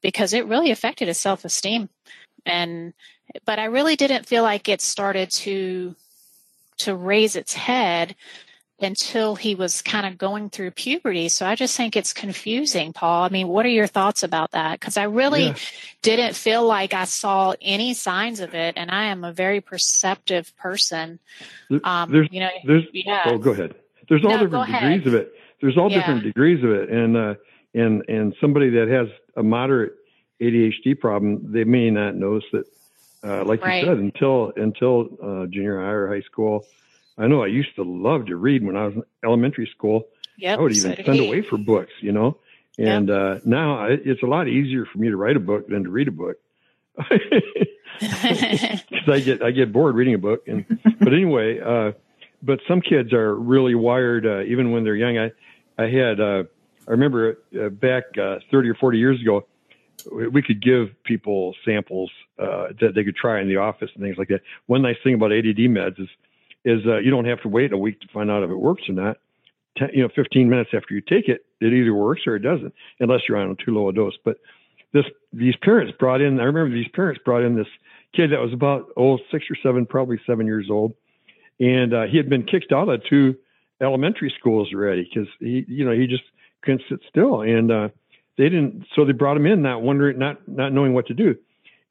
[0.00, 1.90] because it really affected his self-esteem
[2.46, 2.94] and
[3.44, 5.94] but I really didn't feel like it started to
[6.78, 8.14] to raise its head
[8.78, 11.30] until he was kind of going through puberty.
[11.30, 13.22] So I just think it's confusing, Paul.
[13.22, 14.78] I mean, what are your thoughts about that?
[14.78, 15.54] Because I really Yeah.
[16.02, 20.54] didn't feel like I saw any signs of it, and I am a very perceptive
[20.56, 21.18] person.
[21.84, 23.22] Um, there's, you know, there's, yeah.
[23.26, 23.74] oh, go ahead.
[24.08, 25.32] There's all No, different degrees of it.
[25.62, 25.98] There's all Yeah.
[25.98, 27.34] different degrees of it, and uh,
[27.74, 29.94] and and somebody that has a moderate
[30.40, 32.66] ADHD problem, they may not notice it,
[33.26, 33.82] uh, like Right.
[33.82, 36.64] you said, until until uh, junior high or high school.
[37.18, 40.06] I know I used to love to read when I was in elementary school.
[40.36, 42.36] Yep, I would even did send away for books, you know.
[42.78, 45.84] And uh, now I, it's a lot easier for me to write a book than
[45.84, 46.36] to read a book.
[48.00, 50.46] because I get I get bored reading a book.
[50.46, 50.64] And
[51.00, 51.92] but anyway, uh,
[52.42, 55.18] but some kids are really wired uh, even when they're young.
[55.18, 55.32] I
[55.82, 56.44] I had uh,
[56.86, 59.46] I remember uh, back uh, thirty or forty years ago,
[60.12, 64.16] we could give people samples uh, that they could try in the office and things
[64.18, 64.40] like that.
[64.66, 66.08] One nice thing about ADD meds is
[66.64, 68.82] is uh, you don't have to wait a week to find out if it works
[68.88, 69.18] or not.
[69.76, 72.74] Ten, you know, 15 minutes after you take it, it either works or it doesn't,
[72.98, 74.16] unless you're on too low a dose.
[74.24, 74.38] But
[74.92, 76.40] this these parents brought in.
[76.40, 77.68] I remember these parents brought in this
[78.14, 80.94] kid that was about oh six or seven, probably seven years old,
[81.60, 83.36] and uh, he had been kicked out of two
[83.80, 86.24] elementary schools already because he you know he just
[86.62, 87.88] couldn't sit still, and uh,
[88.36, 88.86] they didn't.
[88.94, 91.36] So they brought him in, not wondering, not not knowing what to do,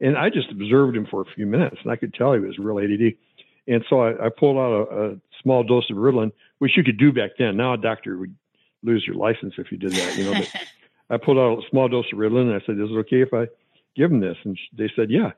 [0.00, 2.58] and I just observed him for a few minutes, and I could tell he was
[2.58, 3.14] real ADD.
[3.68, 6.98] And so I, I pulled out a, a small dose of Ritalin, which you could
[6.98, 7.56] do back then.
[7.56, 8.34] Now a doctor would
[8.82, 10.34] lose your license if you did that, you know.
[10.34, 10.48] But
[11.10, 13.34] I pulled out a small dose of Ritalin and I said, "Is it okay if
[13.34, 13.48] I
[13.96, 15.32] give him this?" And they said, "Yeah."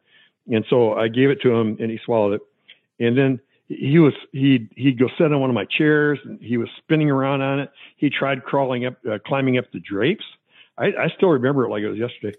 [0.50, 2.40] And so I gave it to him, and he swallowed it.
[3.00, 6.56] And then he was he he'd go sit on one of my chairs, and he
[6.56, 7.70] was spinning around on it.
[7.96, 10.24] He tried crawling up, uh, climbing up the drapes.
[10.78, 12.36] I, I still remember it like it was yesterday.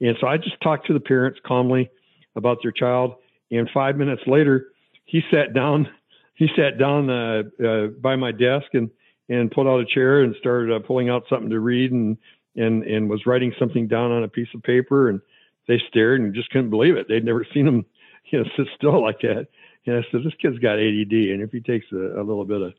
[0.00, 1.90] And so I just talked to the parents calmly
[2.36, 3.14] about their child.
[3.50, 4.68] And five minutes later,
[5.04, 5.88] he sat down.
[6.34, 8.90] He sat down uh, uh, by my desk and
[9.28, 12.16] and pulled out a chair and started uh, pulling out something to read and
[12.54, 15.08] and and was writing something down on a piece of paper.
[15.08, 15.20] And
[15.66, 17.06] they stared and just couldn't believe it.
[17.08, 17.84] They'd never seen him,
[18.30, 19.48] you know, sit still like that.
[19.84, 22.62] And I said, "This kid's got ADD, and if he takes a, a little bit
[22.62, 22.74] of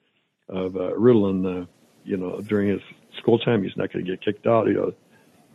[0.48, 1.66] of uh, Ritalin, uh,
[2.04, 2.82] you know, during his
[3.18, 4.68] school time, he's not going to get kicked out.
[4.68, 4.94] You know,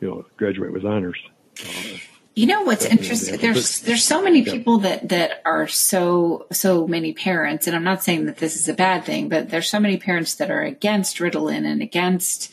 [0.01, 1.19] you know, graduate with honors."
[1.61, 1.99] Uh,
[2.37, 3.39] You know what's interesting?
[3.39, 8.03] There's there's so many people that that are so so many parents, and I'm not
[8.03, 11.19] saying that this is a bad thing, but there's so many parents that are against
[11.19, 12.53] Ritalin and against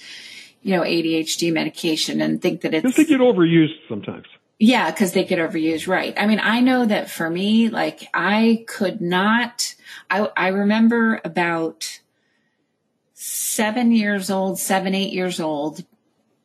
[0.62, 4.27] you know ADHD medication and think that it's they get overused sometimes.
[4.60, 6.13] yeah, because they get overused, right?
[6.15, 9.73] I mean, I know that for me, like I could not.
[10.12, 12.01] I I remember about
[13.23, 15.84] seven years old, seven eight years old,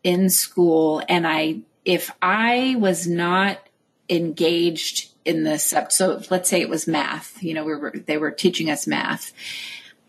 [0.04, 3.58] in school, and I if I was not
[4.08, 8.18] engaged in the sub, so let's say it was math, you know, we were they
[8.18, 9.32] were teaching us math.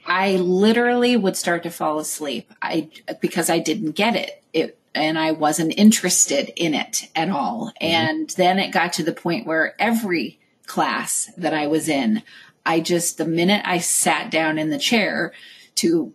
[0.06, 2.52] I literally would start to fall asleep.
[2.62, 2.90] I
[3.22, 4.44] because I didn't get it.
[4.54, 7.68] It and I wasn't interested in it at all.
[7.68, 7.86] Mm-hmm.
[7.86, 12.24] And then it got to the point where every class that I was in,
[12.66, 15.34] I just the minute I sat down in the chair
[15.76, 16.14] to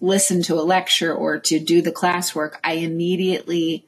[0.00, 3.86] listen to a lecture or to do the classwork, I immediately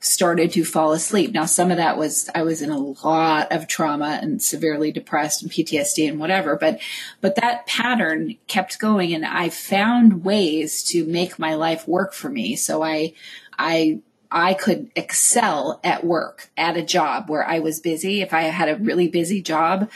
[0.00, 1.32] started to fall asleep.
[1.32, 5.42] Now, some of that was I was in a lot of trauma and severely depressed
[5.42, 6.80] and PTSD and whatever, but
[7.20, 12.28] but that pattern kept going, and I found ways to make my life work for
[12.28, 12.54] me.
[12.56, 13.14] So I
[13.58, 18.20] I I could excel at work at a job where I was busy.
[18.20, 19.90] If I had a really busy job,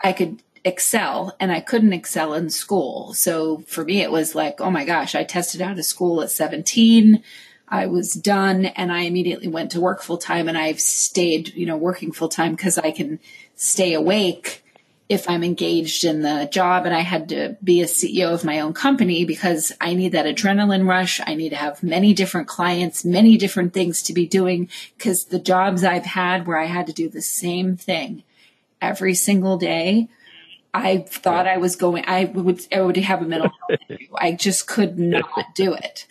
[0.00, 3.14] I could excel and I couldn't excel in school.
[3.14, 6.30] So for me, it was like, oh my gosh, I tested out of school at
[6.30, 7.22] 17.
[7.68, 11.66] I was done and I immediately went to work full time and I've stayed, you
[11.66, 13.18] know, working full time because I can
[13.56, 14.62] stay awake
[15.08, 18.60] if I'm engaged in the job and I had to be a CEO of my
[18.60, 21.20] own company because I need that adrenaline rush.
[21.26, 25.38] I need to have many different clients, many different things to be doing because the
[25.38, 28.22] jobs I've had where I had to do the same thing
[28.80, 30.08] every single day,
[30.74, 34.06] I thought I was going, I would, I would have a mental health issue.
[34.16, 36.06] I just could not do it.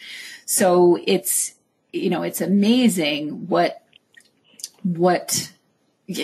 [0.45, 1.56] So it's,
[1.91, 3.84] you know, it's amazing what,
[4.84, 5.52] what,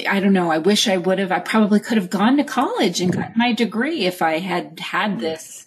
[0.08, 0.52] I don't know.
[0.52, 3.54] I wish I would have, I probably could have gone to college and got my
[3.54, 5.20] degree if I had had mm-hmm.
[5.22, 5.66] this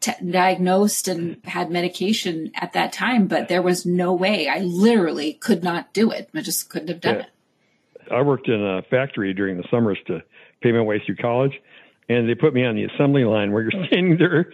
[0.00, 4.48] t- diagnosed and had medication at that time, but there was no way.
[4.48, 6.28] I literally could not do it.
[6.34, 7.20] I just couldn't have done Yeah.
[7.22, 7.28] it.
[8.12, 10.22] I worked in a factory during the summers to
[10.62, 11.58] pay my way through college,
[12.08, 14.52] and they put me on the assembly line where you're standing there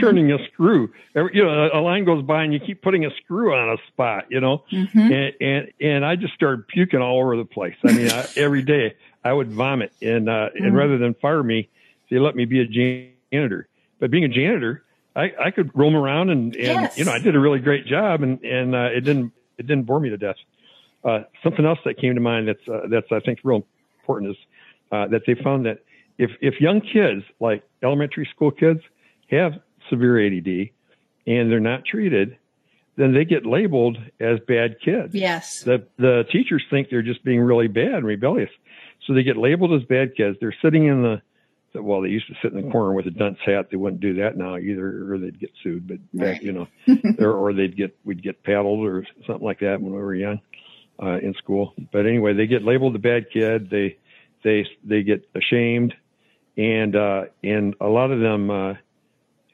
[0.00, 0.90] turning a screw.
[1.14, 3.70] Every, you know, a, a line goes by and you keep putting a screw on
[3.70, 4.24] a spot.
[4.30, 4.98] You know, Mm-hmm.
[4.98, 7.74] and, and and I just started puking all over the place.
[7.84, 10.64] I mean, I, every day I would vomit, and uh, Mm-hmm.
[10.64, 11.68] and rather than fire me,
[12.10, 12.66] they let me be a
[13.32, 13.68] janitor.
[13.98, 16.98] But being a janitor, I, I could roam around and, and Yes.
[16.98, 19.84] you know I did a really great job, and and uh, it didn't it didn't
[19.84, 20.36] bore me to death.
[21.04, 23.64] Uh, something else that came to mind that's uh, that's I think real
[24.00, 24.36] important is
[24.92, 25.78] uh, that they found that
[26.18, 28.80] if if young kids like elementary school kids
[29.30, 29.54] have
[29.90, 30.70] severe ADD
[31.26, 32.36] and they're not treated,
[32.96, 35.14] then they get labeled as bad kids.
[35.14, 35.62] Yes.
[35.62, 38.50] The the teachers think they're just being really bad and rebellious,
[39.06, 40.36] so they get labeled as bad kids.
[40.40, 41.22] They're sitting in the
[41.74, 43.66] well, they used to sit in the corner with a dunce hat.
[43.70, 45.86] They wouldn't do that now either, or they'd get sued.
[45.86, 46.42] But back, Right.
[46.42, 46.68] you know,
[47.18, 50.40] or, or they'd get we'd get paddled or something like that when we were young
[51.02, 51.74] uh, in school.
[51.92, 53.68] But anyway, they get labeled the bad kid.
[53.68, 53.98] They
[54.42, 55.94] they they get ashamed,
[56.56, 58.74] and uh, and a lot of them uh,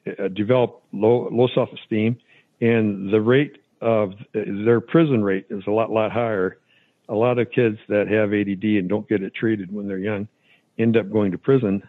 [0.07, 2.19] uh, develop low low self esteem,
[2.61, 6.59] and the rate of their prison rate is a lot lot higher.
[7.09, 10.29] A lot of kids that have ADD and don't get it treated when they're young
[10.79, 11.83] end up going to prison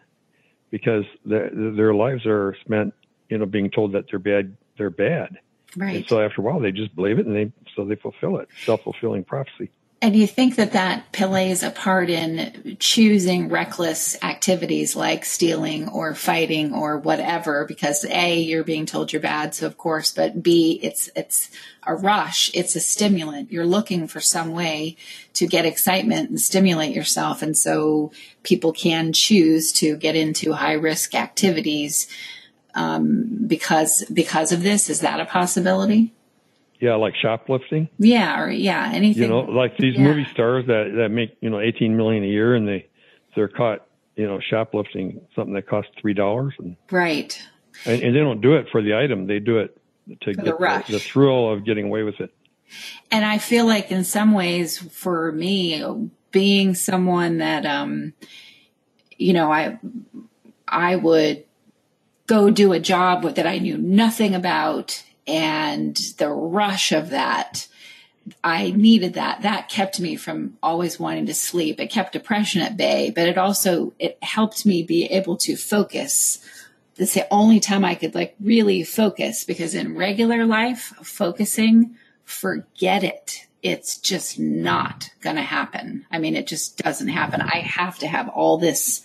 [0.70, 2.94] because their their lives are spent,
[3.30, 4.58] you know, being told that they're bad.
[4.78, 5.38] They're bad.
[5.98, 8.50] And so after a while, they just believe it, and they so they fulfill it.
[8.66, 9.70] Self fulfilling prophecy.
[10.04, 16.14] And you think that that plays a part in choosing reckless activities like stealing or
[16.14, 17.64] fighting or whatever?
[17.64, 21.50] Because A, you're being told you're bad, so of course, but B, it's, it's
[21.88, 22.52] a rush.
[22.54, 23.50] It's a stimulant.
[23.50, 24.98] You're looking for some way
[25.36, 27.42] to get excitement and stimulate yourself.
[27.42, 28.12] And so
[28.44, 32.08] people can choose to get into high risk activities,
[32.76, 34.90] um, because, because of this.
[34.90, 36.12] Is that a possibility?
[36.84, 37.88] Yeah, like shoplifting.
[37.98, 38.42] Yeah.
[38.42, 39.24] Or yeah, anything.
[39.24, 40.04] You know, like these Yeah.
[40.04, 42.88] movie stars that that make you know 18 million a year, and they
[43.36, 43.86] they're caught
[44.18, 47.42] you know shoplifting something that costs three dollars, and, right.
[47.86, 49.28] and and they don't do it for the item.
[49.28, 49.78] They do it
[50.24, 50.88] to the get rush.
[50.90, 52.34] the thrill of getting away with it.
[53.10, 55.82] And I feel like in some ways for me,
[56.32, 58.12] being someone that, um,
[59.18, 59.80] you know, I,
[60.68, 61.46] I would
[62.28, 67.68] go do a job that I knew nothing about and the rush of that.
[68.44, 69.42] I needed that.
[69.42, 71.80] That kept me from always wanting to sleep.
[71.80, 76.40] It kept depression at bay, but it also, it helped me be able to focus.
[76.96, 83.04] That's the only time I could like really focus because in regular life, focusing, forget
[83.04, 83.48] it.
[83.62, 86.06] It's just not going to happen.
[86.12, 87.42] I mean, it just doesn't happen.
[87.42, 89.02] I have to have all this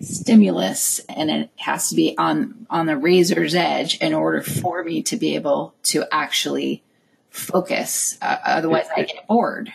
[0.00, 5.02] stimulus and it has to be on on the razor's edge in order for me
[5.02, 6.82] to be able to actually
[7.30, 9.70] focus uh, otherwise i get bored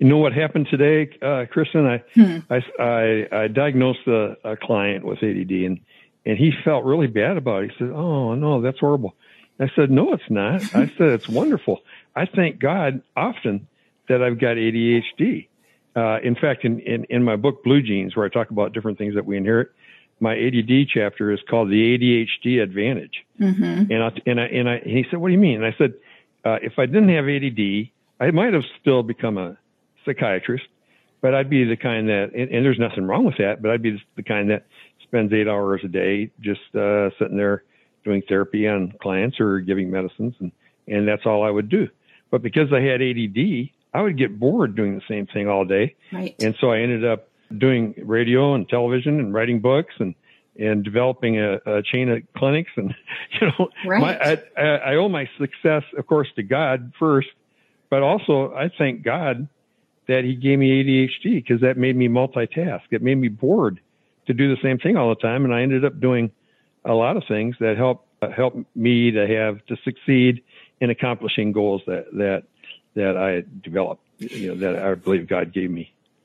[0.00, 1.86] You know what happened today, uh, Kristin?
[1.86, 2.38] I, Hmm.
[2.52, 5.80] I, I, I diagnosed a, a client with ADD and,
[6.26, 7.70] and he felt really bad about it.
[7.72, 9.14] He said, Oh no, that's horrible.
[9.60, 10.62] I said, No, it's not.
[10.74, 11.80] I said, it's wonderful.
[12.14, 13.66] I thank God often
[14.08, 15.48] that I've got ADHD.
[15.98, 18.98] Uh, in fact, in, in, in my book, Blue Genes, where I talk about different
[18.98, 19.72] things that we inherit,
[20.20, 23.24] my ADD chapter is called the ADHD advantage.
[23.40, 23.90] mm-hmm.
[23.90, 25.56] And I, and I, and I, and he said, what do you mean?
[25.56, 25.94] And I said,
[26.44, 27.90] uh, if I didn't have ADD,
[28.20, 29.58] I might have still become a
[30.04, 30.66] psychiatrist,
[31.20, 33.82] but I'd be the kind that, and, and there's nothing wrong with that, but I'd
[33.82, 34.66] be the kind that
[35.02, 37.64] spends eight hours a day just, uh, sitting there
[38.04, 40.34] doing therapy on clients or giving medicines.
[40.38, 40.52] And,
[40.86, 41.88] and that's all I would do.
[42.30, 45.96] But because I had ADD, I would get bored doing the same thing all day.
[46.12, 50.14] right And so I ended up doing radio and television and writing books and
[50.56, 52.94] and developing a, a chain of clinics and
[53.40, 54.00] you know Right.
[54.00, 57.28] my, I, I owe my success of course to God first,
[57.90, 59.48] but also I thank God
[60.06, 62.82] that He gave me ADHD because that made me multitask.
[62.90, 63.80] It made me bored
[64.26, 66.30] to do the same thing all the time, and I ended up doing
[66.84, 70.42] a lot of things that help uh, help me to have to succeed
[70.80, 72.42] in accomplishing goals that that
[72.98, 74.02] that I developed.
[74.18, 75.84] You know that I believe God gave me.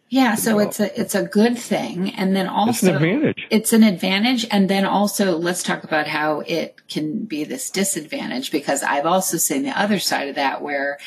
[0.09, 3.41] yeah so it's a it's a good thing and then also It's an advantage.
[3.57, 8.47] it's an advantage and then also let's talk about how it can be this disadvantage
[8.51, 10.97] because i've also seen the other side of that where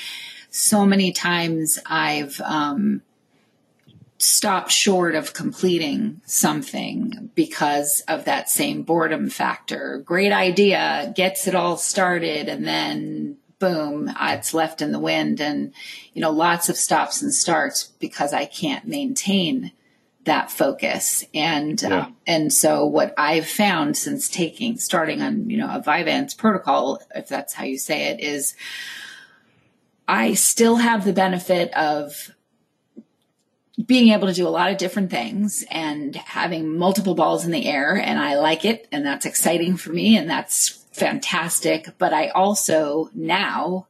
[0.50, 3.02] so many times i've um
[4.18, 11.54] stopped short of completing something because of that same boredom factor great idea gets it
[11.54, 13.36] all started and then
[13.68, 15.72] boom uh, it's left in the wind and
[16.14, 19.72] you know lots of stops and starts because i can't maintain
[20.24, 22.06] that focus and Yeah.
[22.06, 27.00] um, and so what I've found since taking starting on you know a Vyvanse protocol
[27.14, 28.54] if that's how you say it is
[30.08, 32.30] I still have the benefit of
[33.84, 37.66] being able to do a lot of different things and having multiple balls in the
[37.66, 42.28] air and I like it and that's exciting for me and that's fantastic but I
[42.28, 43.86] also now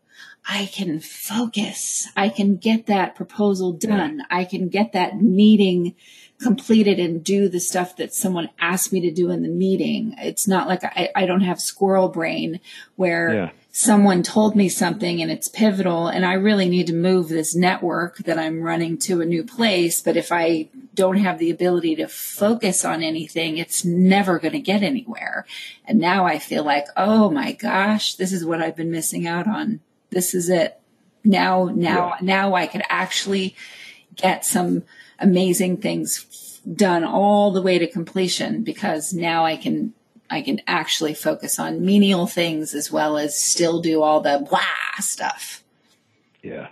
[0.48, 2.08] I can focus.
[2.16, 4.22] I can get that proposal done.
[4.30, 5.96] I can get that meeting
[6.40, 10.14] completed and do the stuff that someone asked me to do in the meeting.
[10.18, 12.60] It's not like I, I don't have squirrel brain
[12.94, 13.50] where Yeah.
[13.78, 18.16] Someone told me something and it's pivotal and I really need to move this network
[18.20, 20.00] that I'm running to a new place.
[20.00, 24.60] But if I don't have the ability to focus on anything, it's never going to
[24.60, 25.44] get anywhere.
[25.84, 29.46] And now I feel like, oh my gosh, this is what I've been missing out
[29.46, 29.80] on.
[30.08, 30.80] This is it.
[31.22, 33.54] Now, now, now I could actually
[34.14, 34.84] get some
[35.18, 39.92] amazing things done all the way to completion because now I can
[40.30, 44.60] I can actually focus on menial things as well as still do all the blah
[44.98, 45.62] stuff.
[46.42, 46.68] Yeah.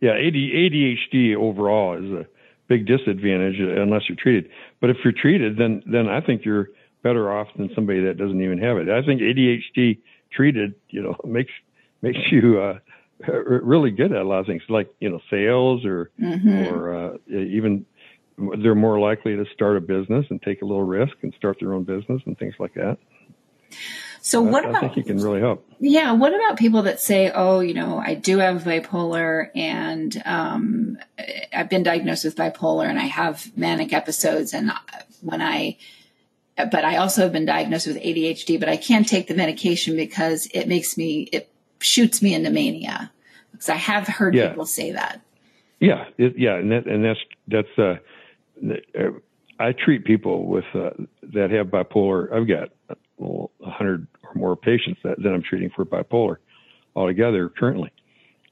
[0.00, 0.12] Yeah.
[0.12, 2.26] AD, ADHD overall is a
[2.68, 4.50] big disadvantage unless you're treated.
[4.80, 6.68] But if you're treated, then, then I think you're
[7.02, 8.88] better off than somebody that doesn't even have it.
[8.88, 9.98] I think ADHD
[10.32, 11.52] treated, you know, makes,
[12.02, 12.78] makes you, uh,
[13.26, 16.74] really good at a lot of things like, you know, sales or, Mm-hmm.
[16.74, 17.84] or, uh, even
[18.38, 21.74] they're more likely to start a business and take a little risk and start their
[21.74, 22.98] own business and things like that.
[24.22, 25.66] So what I, I about think it can really help.
[25.78, 26.12] Yeah.
[26.12, 30.98] What about people that say, oh, you know, I do have bipolar and um,
[31.54, 34.52] I've been diagnosed with bipolar and I have manic episodes.
[34.52, 34.72] And
[35.22, 35.78] when I,
[36.56, 40.46] but I also have been diagnosed with ADHD, but I can't take the medication because
[40.52, 43.10] it makes me, it shoots me into mania.
[43.52, 44.48] Because I have heard Yeah.
[44.48, 45.20] people say that.
[45.80, 47.96] Yeah, it, yeah, and that and that's that's uh, uh,
[49.58, 50.90] I treat people with uh,
[51.34, 52.32] that have bipolar.
[52.32, 56.36] I've got a hundred or more patients that, that I'm treating for bipolar
[56.96, 57.92] altogether currently,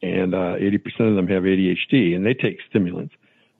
[0.02, 3.14] and uh, eighty percent of them have ADHD, and they take stimulants.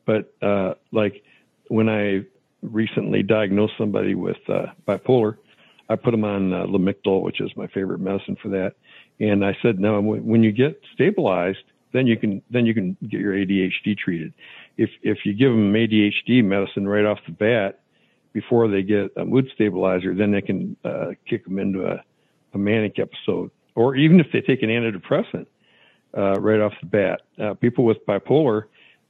[0.04, 1.22] But uh, like
[1.68, 2.22] when I
[2.62, 5.36] recently diagnosed somebody with uh, bipolar,
[5.88, 8.74] I put them on uh, Lamictal, which is my favorite medicine for that.
[9.20, 12.96] And I said, no, when when you get stabilized, then you can then you can
[13.08, 14.32] get your ADHD treated.
[14.76, 17.80] If if you give them ADHD medicine right off the bat
[18.32, 22.02] before they get a mood stabilizer, then they can uh, kick them into a,
[22.54, 23.50] a manic episode.
[23.74, 25.46] Or even if they take an antidepressant
[26.16, 28.64] uh, right off the bat, uh, people with bipolar,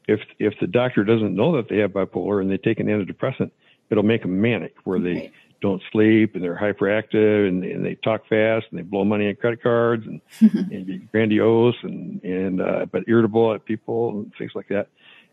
[0.07, 3.51] if if the doctor doesn't know that they have bipolar and they take an antidepressant,
[3.91, 5.31] it'll make them manic, where they.
[5.61, 9.35] Don't sleep and they're hyperactive and, and they talk fast and they blow money on
[9.37, 14.53] credit cards and, and be grandiose and and uh, but irritable at people and things
[14.55, 14.89] like that.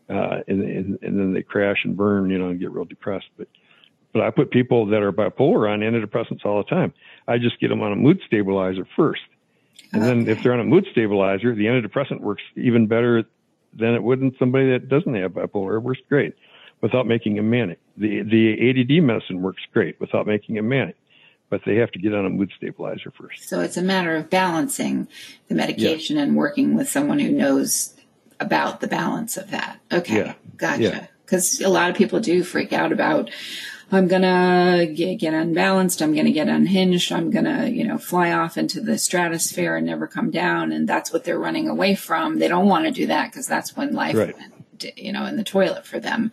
[0.08, 3.26] Uh, and, and and then they crash and burn, you know, and get real depressed.
[3.36, 3.48] But
[4.12, 6.92] but I put people that are bipolar on antidepressants all the time.
[7.28, 9.22] I just get them on a mood stabilizer first,
[9.92, 13.24] and then if they're on a mood stabilizer, the antidepressant works even better
[13.74, 15.76] than it would in somebody that doesn't have bipolar.
[15.76, 16.34] It works great
[16.80, 17.78] without making them manic.
[17.96, 20.96] The the ADD medicine works great without making them manic,
[21.48, 23.48] but they have to get on a mood stabilizer first.
[23.48, 25.08] So it's a matter of balancing
[25.48, 27.94] the medication and working with someone who knows
[28.38, 29.80] about the balance of that.
[29.90, 30.16] Okay.
[30.18, 30.34] Yeah.
[30.56, 30.82] Gotcha.
[30.82, 31.06] Yeah.
[31.24, 33.30] Because a lot of people do freak out about,
[33.90, 36.00] I'm going to get, get unbalanced.
[36.00, 37.10] I'm going to get unhinged.
[37.10, 40.70] I'm going to, you know, fly off into the stratosphere and never come down.
[40.70, 42.38] And that's what they're running away from.
[42.38, 44.36] They don't want to do that because that's when life Right.
[44.38, 44.55] went,
[44.96, 46.32] you know, in the toilet for them.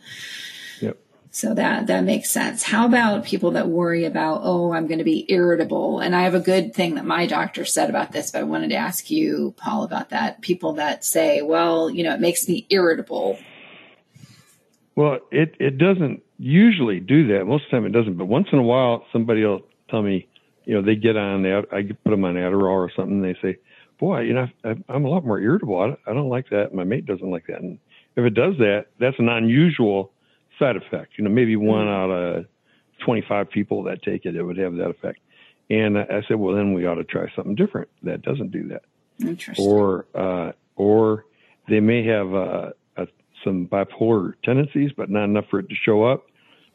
[0.81, 0.97] Yep.
[1.31, 2.63] So that that makes sense.
[2.63, 5.99] How about people that worry about, oh, I'm going to be irritable?
[5.99, 8.69] And I have a good thing that my doctor said about this, but I wanted
[8.69, 10.41] to ask you, Paul, about that.
[10.41, 13.39] People that say, well, you know, it makes me irritable.
[14.95, 17.45] Well, it it doesn't usually do that.
[17.45, 18.17] Most of the time, it doesn't.
[18.17, 20.27] But once in a while, somebody will tell me,
[20.65, 21.65] you know, they get on that.
[21.71, 23.23] I put them on Adderall or something.
[23.23, 23.57] And they say,
[23.99, 25.79] "Boy, you know, I, I'm a lot more irritable.
[25.79, 26.73] I don't, I don't like that.
[26.73, 27.79] My mate doesn't like that." And
[28.15, 30.11] if it does that, that's an unusual
[30.59, 31.13] side effect.
[31.17, 32.45] You know, maybe one out of
[33.05, 35.19] 25 people that take it, it would have that effect.
[35.69, 38.83] And I said, well, then we ought to try something different that doesn't do that
[39.19, 39.65] Interesting.
[39.65, 41.25] or uh, or
[41.69, 43.05] they may have uh, uh,
[43.43, 46.25] some bipolar tendencies, but not enough for it to show up.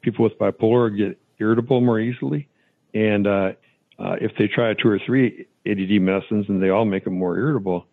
[0.00, 2.48] People with bipolar get irritable more easily,
[2.94, 3.52] and uh,
[3.98, 7.36] uh, if they try two or three ADD medicines and they all make them more
[7.36, 7.86] irritable,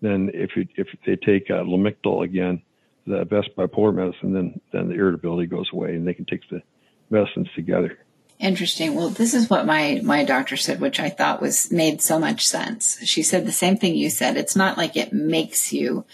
[0.00, 2.62] then if you, if they take uh, Lamictal again,
[3.08, 6.62] the best bipolar medicine, then then the irritability goes away, and they can take the
[7.10, 7.98] medicines together.
[8.38, 8.94] Interesting.
[8.94, 12.46] Well, this is what my my doctor said, which I thought was made so much
[12.46, 12.98] sense.
[13.04, 14.36] She said the same thing you said.
[14.36, 16.04] It's not like it makes you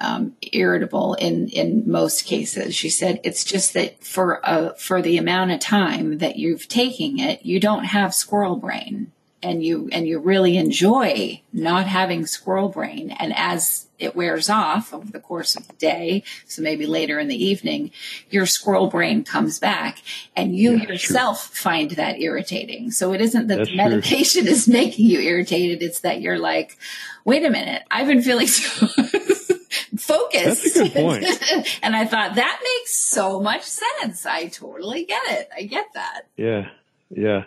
[0.00, 2.74] um, irritable in in most cases.
[2.74, 7.18] She said it's just that for a, for the amount of time that you've taking
[7.18, 9.12] it, you don't have squirrel brain,
[9.42, 13.10] and you and you really enjoy not having squirrel brain.
[13.10, 17.28] And as it wears off over the course of the day, so maybe later in
[17.28, 17.90] the evening,
[18.30, 20.02] your squirrel brain comes back,
[20.36, 20.92] and you Yeah, that's true.
[21.14, 22.90] yourself find that irritating.
[22.90, 23.84] So it isn't that That's the true.
[23.84, 26.76] medication is making you irritated; it's that you're like,
[27.24, 28.86] wait a minute, I've been feeling so
[29.96, 30.64] focused.
[30.64, 31.24] That's a good point.
[31.82, 34.26] and I thought that makes so much sense.
[34.26, 35.48] I totally get it.
[35.56, 36.22] I get that.
[36.36, 36.68] Yeah,
[37.10, 37.44] yeah.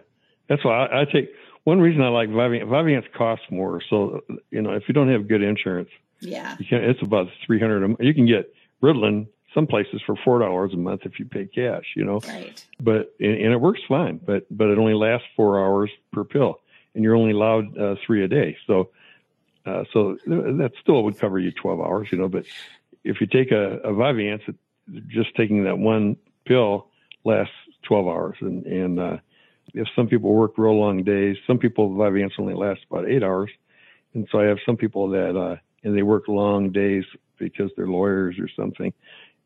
[0.47, 1.31] That's why I, I take
[1.65, 2.63] one reason I like Vyvanse.
[2.67, 5.89] Vyvanse costs more, so you know if you don't have good insurance,
[6.21, 6.55] Yeah.
[6.59, 7.81] you can It's about three hundred.
[7.83, 11.25] a m- You can get Ritalin some places for four dollars a month if you
[11.25, 11.85] pay cash.
[11.95, 12.63] You know, Right.
[12.79, 14.19] but and, and it works fine.
[14.25, 16.61] But but it only lasts four hours per pill,
[16.93, 18.57] and you're only allowed uh, three a day.
[18.67, 18.89] So
[19.65, 22.07] uh, so that still would cover you twelve hours.
[22.11, 22.45] You know, but
[23.03, 24.55] if you take a, a Vyvanse,
[25.07, 26.87] just taking that one pill
[27.23, 27.53] lasts
[27.83, 28.35] 12 hours.
[28.41, 29.17] And, and, uh,
[29.73, 33.49] if some people work real long days, some people Vyvanse only lasts about eight hours.
[34.13, 37.03] And so I have some people that, uh, and they work long days
[37.37, 38.93] because they're lawyers or something.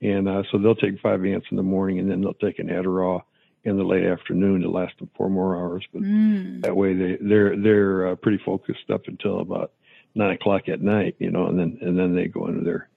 [0.02, 3.24] And, uh, so they'll take Vyvanse in the morning and then they'll take an Adderall
[3.64, 5.86] in the late afternoon to last them four more hours.
[5.92, 6.62] But Mm.
[6.62, 9.74] that way they, they're, they're uh, pretty focused up until about
[10.16, 12.88] nine o'clock at night, you know, and then, and then they go into their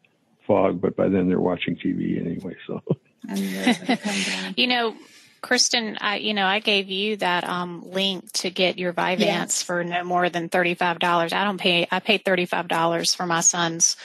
[0.46, 2.54] fog, but by then they're watching TV anyway.
[2.66, 2.80] So
[3.28, 4.54] And they're gonna come down.
[4.58, 4.94] You know,
[5.42, 9.62] Kristin, I you know I gave you that um, link to get your Vyvanse Yes.
[9.62, 11.32] for no more than thirty five dollars.
[11.32, 11.86] I don't pay.
[11.90, 13.96] I paid thirty five dollars for my son's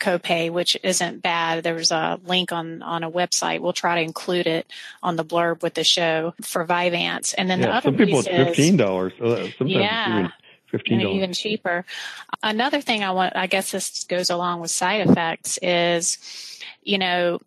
[0.00, 1.62] copay, which isn't bad.
[1.64, 3.60] There's a link on on a website.
[3.60, 4.66] We'll try to include it
[5.02, 7.34] on the blurb with the show for Vyvanse.
[7.36, 9.12] And then the other some people piece it's fifteen dollars.
[9.20, 10.08] Uh, sometimes Yeah.
[10.08, 10.32] it's even
[10.70, 11.16] fifteen and dollars.
[11.16, 11.84] even cheaper.
[12.42, 16.18] Another thing I want, I guess this goes along with side effects is,
[16.82, 17.38] you know,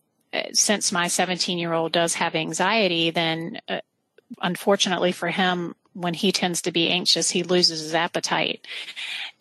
[0.54, 3.80] since my 17 year old does have anxiety, then uh,
[4.42, 8.66] unfortunately for him, when he tends to be anxious, he loses his appetite.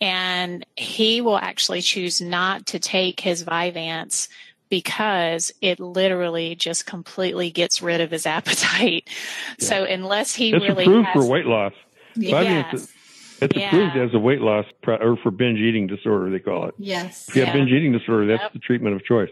[0.01, 4.28] And he will actually choose not to take his Vyvanse
[4.70, 9.09] because it literally just completely gets rid of his appetite.
[9.59, 11.72] So unless he It's really approved has, for weight loss.
[12.16, 12.95] Vyvanse Yes.
[13.41, 13.68] It's Yeah.
[13.68, 16.28] approved as a weight loss pro- or for binge eating disorder.
[16.30, 16.74] They call it.
[16.78, 17.28] Yes.
[17.28, 18.53] If you have binge eating disorder, that's Yep.
[18.55, 19.30] the treatment of choice.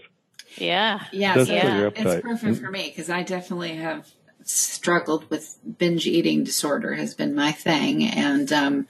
[0.58, 1.04] Yeah.
[1.12, 4.08] Yeah, Does so kill it's perfect for me because I definitely have
[4.44, 8.88] struggled with binge eating disorder has been my thing, and um,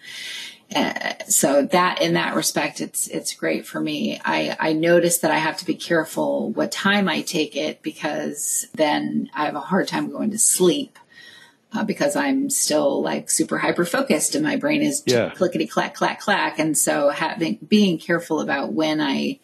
[0.74, 4.20] uh, so that in that respect, it's it's great for me.
[4.24, 8.66] I I notice that I have to be careful what time I take it because
[8.74, 10.98] then I have a hard time going to sleep.
[11.72, 15.30] Uh, because I'm still like super hyper focused and my brain is Yeah.
[15.30, 19.40] clickety clack clack clack, and so having being careful about when I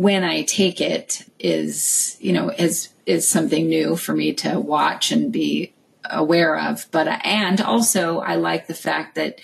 [0.00, 5.12] when I take it is, you know, is is something new for me to watch
[5.12, 5.74] and be
[6.08, 6.86] aware of.
[6.90, 9.42] But and also I like the fact that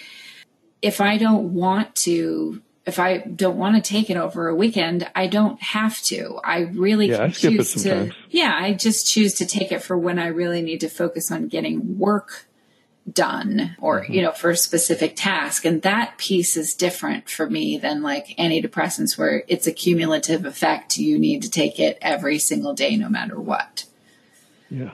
[0.81, 5.07] if I don't want to if I don't want to take it over a weekend,
[5.15, 6.41] I don't have to.
[6.43, 8.13] I really Yeah, I skip it choose to.
[8.31, 11.49] Yeah, I just choose to take it for when I really need to focus on
[11.49, 12.47] getting work
[13.13, 14.13] done or Mm-hmm.
[14.15, 18.35] you know for a specific task and that piece is different for me than like
[18.39, 23.09] antidepressants where it's a cumulative effect you need to take it every single day no
[23.09, 23.85] matter what
[24.71, 24.91] Yeah.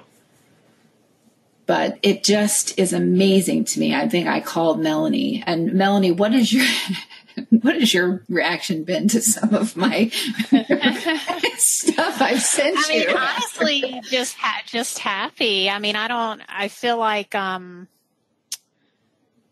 [1.66, 6.34] but it just is amazing to me i think i called melanie and melanie what
[6.34, 6.66] is your
[7.62, 10.08] what has your reaction been to some of my
[11.56, 15.70] stuff i've sent I mean, you honestly, just ha- just happy.
[15.70, 16.42] I mean, I don't.
[16.48, 17.88] I feel like, um,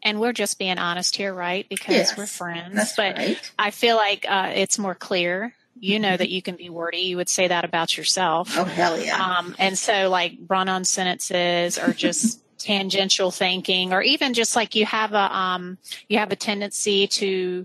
[0.03, 1.69] and we're just being honest here, right?
[1.69, 2.95] Because Yes, we're friends.
[2.97, 3.53] But right.
[3.59, 5.55] I feel like uh, it's more clear.
[5.79, 6.99] You know that you can be wordy.
[6.99, 8.57] You would say that about yourself.
[8.59, 9.17] Oh hell yeah!
[9.39, 14.85] Um, and so like run-on sentences or just tangential thinking, or even just like you
[14.85, 15.79] have a um,
[16.09, 17.65] you have a tendency to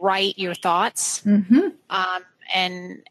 [0.00, 2.22] write your thoughts hmm um,
[2.54, 3.02] and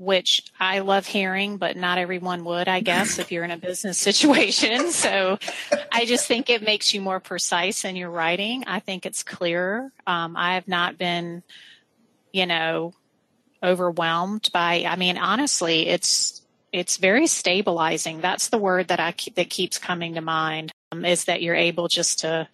[0.00, 3.98] which I love hearing, but not everyone would, I guess, if you're in a business
[4.08, 4.92] situation.
[4.92, 5.38] So
[5.92, 8.64] I just think it makes you more precise in your writing.
[8.66, 9.92] I think it's clearer.
[10.06, 11.42] Um, I have not been,
[12.32, 12.94] you know,
[13.62, 14.86] overwhelmed by.
[14.88, 16.40] I mean, honestly, it's
[16.72, 18.22] it's very stabilizing.
[18.22, 20.72] That's the word that I that keeps coming to mind.
[20.92, 22.48] Um, is that you're able just to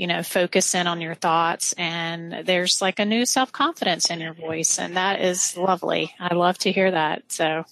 [0.00, 4.18] you know, focus in on your thoughts and there's like a new self confidence in
[4.18, 4.78] your voice.
[4.78, 6.14] And that is lovely.
[6.18, 7.30] I love to hear that.
[7.30, 7.66] So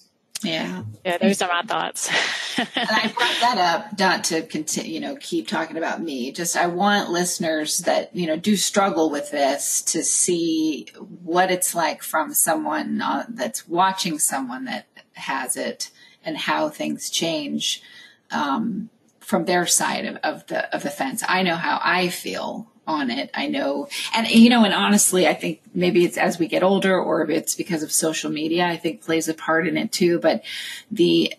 [0.45, 2.11] yeah yeah, those are my thoughts.
[2.59, 6.31] and I brought that up not to continue, you know, keep talking about me.
[6.31, 10.87] Just I want listeners that you know do struggle with this to see
[11.25, 15.91] what it's like from someone uh, that's watching someone that has it
[16.23, 17.83] and how things change
[18.31, 18.91] um,
[19.29, 21.23] from their side of, of the of the fence.
[21.29, 23.31] I know how I feel on it.
[23.35, 26.99] I know, and you know, and honestly, I think maybe it's as we get older,
[26.99, 28.65] or it's because of social media.
[28.65, 30.19] I think plays a part in it too.
[30.19, 30.45] But
[30.91, 31.35] the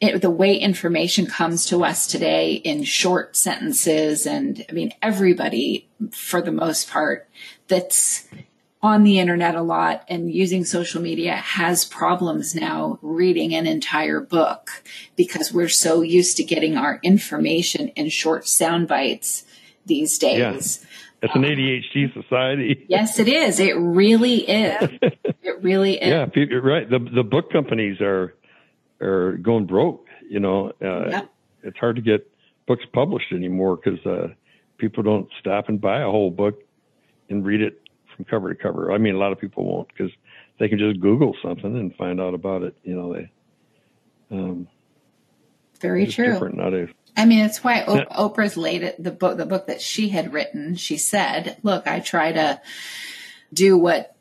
[0.00, 5.90] it, the way information comes to us today in short sentences, and I mean, everybody,
[6.10, 7.28] for the most part,
[7.68, 8.26] that's
[8.82, 14.20] on the internet a lot and using social media has problems now reading an entire
[14.20, 14.82] book
[15.14, 19.44] because we're so used to getting our information in short sound bites
[19.86, 20.84] these days.
[21.22, 22.84] It's an ADHD society.
[22.88, 23.60] Yes, it is.
[23.60, 24.90] It really is.
[25.44, 26.08] It really is.
[26.08, 26.88] Yeah, you're right.
[26.88, 28.32] The the book companies are
[29.00, 30.06] are going broke.
[30.28, 31.22] You know, uh,
[31.64, 32.30] it's hard to get
[32.68, 34.28] books published anymore because uh,
[34.78, 36.62] people don't stop and buy a whole book
[37.28, 37.81] and read it
[38.24, 38.92] from cover to cover.
[38.92, 40.12] I mean, a lot of people won't because
[40.58, 42.74] they can just Google something and find out about it.
[42.84, 43.30] You know, they.
[44.30, 44.68] Um,
[45.80, 46.32] Very true.
[46.32, 46.88] different nowadays.
[47.16, 48.04] I mean, it's why o- Yeah.
[48.16, 50.76] Oprah's late at the book, the book that she had written.
[50.76, 52.60] She said, "Look, I try to
[53.52, 54.16] do what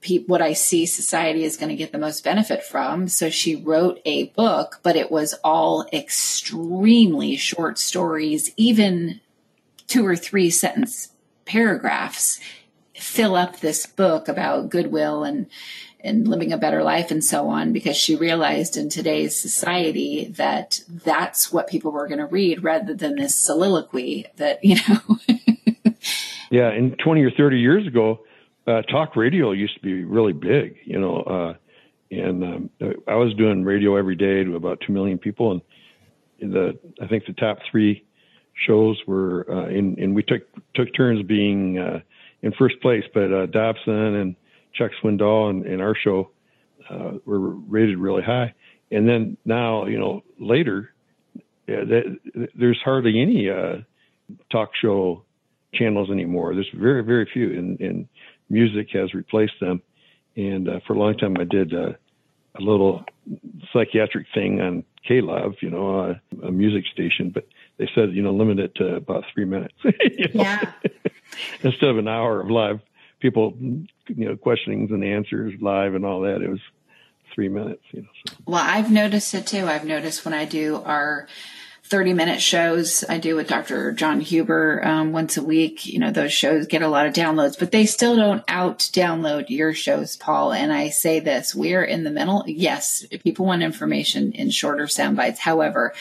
[0.00, 3.54] pe- what I see society is going to get the most benefit from." So she
[3.56, 9.20] wrote a book, but it was all extremely short stories, even
[9.86, 11.10] two or three sentence
[11.44, 12.40] paragraphs
[12.94, 15.46] fill up this book about goodwill and
[16.00, 20.80] and living a better life and so on because she realized in today's society that
[20.88, 25.18] that's what people were going to read rather than this soliloquy that you know
[26.54, 28.20] Yeah, and 20 or 30 years ago,
[28.68, 31.16] uh, talk radio used to be really big, you know.
[31.22, 31.54] Uh,
[32.12, 32.70] and um,
[33.08, 35.60] I was doing radio every day to about 2 million people.
[36.40, 38.04] And the I think the top three
[38.68, 40.42] shows were, uh, in, and we took,
[40.74, 41.98] took turns being uh,
[42.44, 44.36] in first place, but uh, Dobson and
[44.74, 46.30] Chuck Swindoll and, and our show
[46.90, 48.52] uh, were rated really high.
[48.90, 50.92] And then now, you know, later,
[51.66, 53.78] yeah, that, there's hardly any uh,
[54.52, 55.24] talk show
[55.72, 56.54] channels anymore.
[56.54, 58.08] There's very, very few, and, and
[58.50, 59.80] music has replaced them.
[60.36, 61.92] And uh, for a long time, I did uh,
[62.56, 63.04] a little
[63.72, 68.34] psychiatric thing on K-Love, you know, uh, a music station, but they said, you know,
[68.34, 69.74] limit it to about three minutes.
[70.34, 70.72] yeah
[71.62, 72.80] Instead of an hour of live
[73.20, 76.60] people, you know, questionings and answers live and all that, it was
[77.34, 78.08] three minutes, you know.
[78.26, 78.36] So.
[78.46, 81.26] well i've noticed it too i've noticed when i do our
[81.84, 86.10] 30 minute shows i do with dr john huber um, once a week you know
[86.10, 90.16] those shows get a lot of downloads but they still don't out download your shows
[90.16, 94.86] paul and i say this we're in the middle yes people want information in shorter
[94.86, 95.92] sound bites however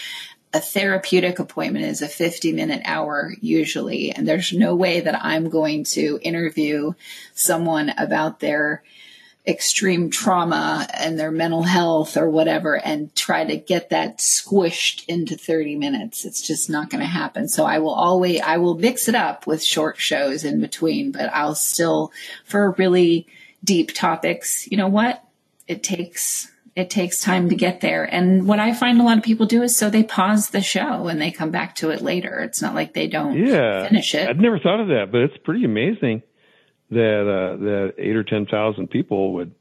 [0.54, 5.50] a therapeutic appointment is a 50 minute hour usually and there's no way that i'm
[5.50, 6.94] going to interview
[7.34, 8.84] someone about their
[9.46, 15.36] extreme trauma and their mental health or whatever and try to get that squished into
[15.36, 16.24] 30 minutes.
[16.24, 17.50] It's just not going to happen.
[17.50, 21.30] So I will always, I will mix it up with short shows in between, but
[21.34, 22.14] I'll still,
[22.46, 23.28] for really
[23.64, 25.24] deep topics, you know what?
[25.68, 28.04] It takes, it takes time to get there.
[28.04, 31.08] And what I find a lot of people do is so they pause the show
[31.08, 32.40] and they come back to it later.
[32.40, 34.28] It's not like they don't Yeah, finish it.
[34.28, 36.24] I'd never thought of that, but it's pretty amazing
[36.90, 39.54] that uh, that eight or ten thousand people would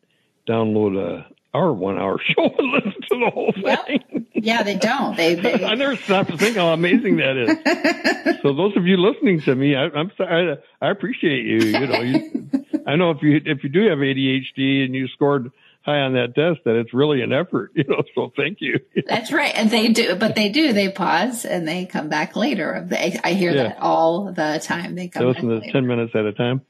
[0.48, 3.86] download a our one hour show and listen to the whole Yep.
[3.86, 4.26] thing.
[4.34, 5.14] yeah, they don't.
[5.16, 8.38] They, they I never stopped to think how amazing that is.
[8.42, 10.56] so those of you listening to me, I, I'm sorry.
[10.80, 11.58] I, I appreciate you.
[11.58, 12.50] You know, you,
[12.86, 15.50] I know if you if you do have ADHD and you scored
[15.84, 17.72] high on that desk that it's really an effort.
[17.76, 18.78] You know, so thank you.
[19.08, 19.52] That's right.
[19.54, 20.72] And they do, but they do.
[20.72, 22.86] They pause and they come back later.
[22.88, 23.62] They, I hear Yeah.
[23.64, 24.94] that all the time.
[24.94, 26.60] They come back listen to ten minutes at a time.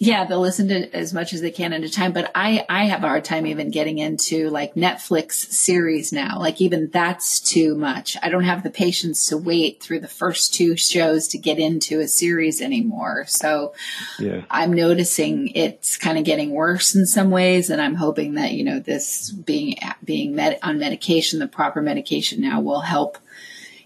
[0.00, 2.12] Yeah, they'll listen to as much as they can at a time.
[2.12, 6.38] But I, I have a hard time even getting into like Netflix series now.
[6.38, 8.16] Like even that's too much.
[8.22, 11.98] I don't have the patience to wait through the first two shows to get into
[11.98, 13.24] a series anymore.
[13.26, 13.74] So
[14.20, 14.42] Yeah.
[14.48, 18.62] I'm noticing it's kind of getting worse in some ways, and I'm hoping that you
[18.62, 23.18] know this being being med- on medication, the proper medication now will help,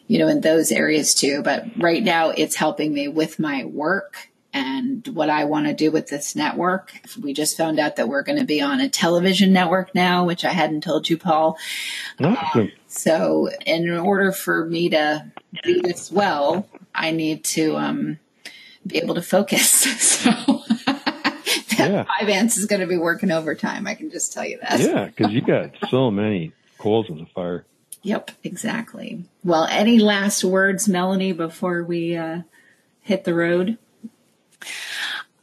[0.08, 1.42] you know, in those areas too.
[1.42, 5.90] But right now, it's helping me with my work and what I want to do
[5.90, 6.92] with this network.
[7.20, 10.44] We just found out that we're going to be on a television network now, which
[10.44, 11.56] I hadn't told you, Paul.
[12.20, 12.70] Awesome.
[12.86, 15.26] So, in order for me to
[15.62, 18.18] do this well, I need to um,
[18.86, 19.86] be able to focus.
[20.22, 20.62] So,
[21.78, 22.04] Yeah.
[22.04, 23.86] Vyvanse is going to be working overtime.
[23.86, 24.78] I can just tell you that.
[24.78, 27.64] Yeah, because you got so many coals in the fire.
[28.02, 29.24] Yep, exactly.
[29.44, 32.42] Well, any last words, Melanie, before we uh,
[33.00, 33.78] hit the road?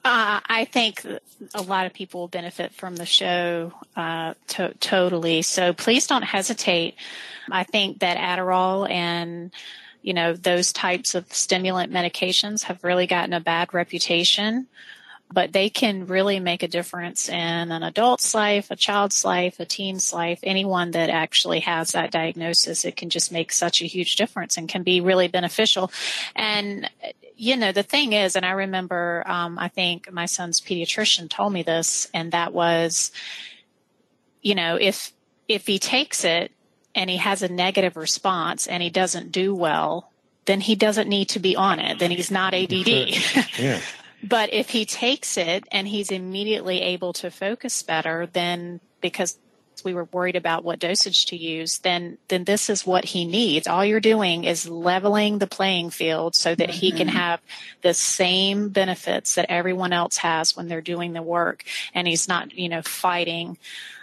[0.03, 1.05] Uh, I think
[1.53, 5.41] a lot of people will benefit from the show uh, to- totally.
[5.41, 6.95] So please don't hesitate.
[7.51, 9.51] I think that Adderall and
[10.01, 14.67] you know those types of stimulant medications have really gotten a bad reputation,
[15.31, 17.35] but they can really make a difference in
[17.71, 22.85] an adult's life, a child's life, a teen's life, anyone that actually has that diagnosis.
[22.85, 25.91] It can just make such a huge difference and can be really beneficial.
[26.35, 26.89] And
[27.39, 31.53] you know, the thing is, and I remember, um, I think my son's pediatrician told
[31.53, 33.13] me this, and that was,
[34.41, 35.13] you know, if,
[35.47, 36.51] if he takes it
[36.93, 40.11] and he has a negative response and he doesn't do well,
[40.45, 41.97] then he doesn't need to be on it.
[41.97, 42.77] Then he's not ADD.
[43.57, 43.79] Yeah.
[44.21, 49.37] But if he takes it and he's immediately able to focus better, then because
[49.83, 53.67] we were worried about what dosage to use, then then this is what he needs.
[53.67, 57.41] All you're doing is leveling the playing field so that he can have
[57.81, 61.63] the same benefits that everyone else has when they're doing the work,
[61.93, 63.57] and he's not, you know, fighting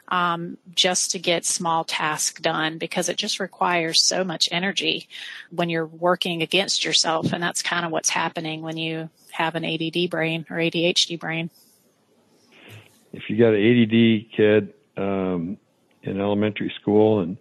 [0.08, 5.08] um, just to get small tasks done because it just requires so much energy
[5.50, 7.32] when you're working against yourself.
[7.32, 11.50] And that's kind of what's happening when you have an ADD brain or ADHD brain.
[13.12, 15.58] If you got an ADD kid um,
[16.06, 17.36] in elementary school, and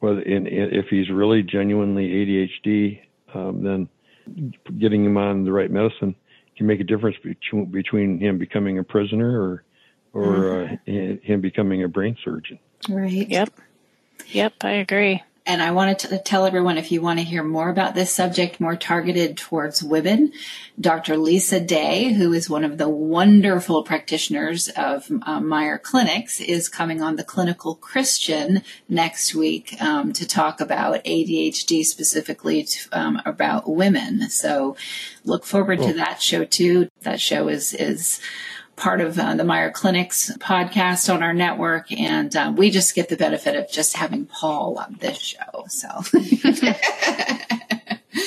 [0.00, 3.00] whether in, if he's really genuinely ADHD,
[3.34, 3.88] um, then
[4.78, 6.14] getting him on the right medicine
[6.56, 9.64] can make a difference between, between him becoming a prisoner or
[10.14, 11.14] or mm-hmm.
[11.14, 12.58] uh, him becoming a brain surgeon.
[12.88, 13.28] Right.
[13.28, 13.50] Yep.
[14.28, 15.22] Yep, I agree.
[15.44, 18.60] And I wanted to tell everyone if you want to hear more about this subject,
[18.60, 20.32] more targeted towards women,
[20.80, 21.16] Dr.
[21.16, 27.02] Lisa Day, who is one of the wonderful practitioners of uh, Meier Clinics, is coming
[27.02, 33.68] on the Clinical Christian next week um, to talk about ADHD, specifically to, um, about
[33.68, 34.30] women.
[34.30, 34.76] So
[35.24, 35.88] look forward cool.
[35.88, 36.88] to that show too.
[37.02, 38.20] That show is is
[38.82, 43.08] part of uh, the Meier Clinics podcast on our network, and uh, we just get
[43.08, 45.64] the benefit of just having Paul on this show.
[45.68, 45.88] So.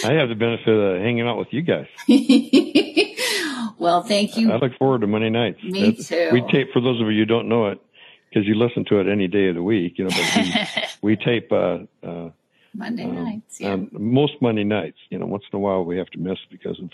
[0.03, 1.88] I have the benefit of hanging out with you guys.
[3.78, 4.51] well, thank you.
[4.51, 5.62] I look forward to Monday nights.
[5.62, 6.30] Me That's, too.
[6.32, 7.82] We tape for those of you who don't know it
[8.30, 9.97] because you listen to it any day of the week.
[9.97, 10.53] You know, but we,
[11.16, 12.30] we tape uh, uh,
[12.74, 13.60] Monday um, nights.
[13.60, 13.74] Yeah.
[13.74, 14.97] Um, most Monday nights.
[15.10, 16.89] You know, once in a while we have to miss because of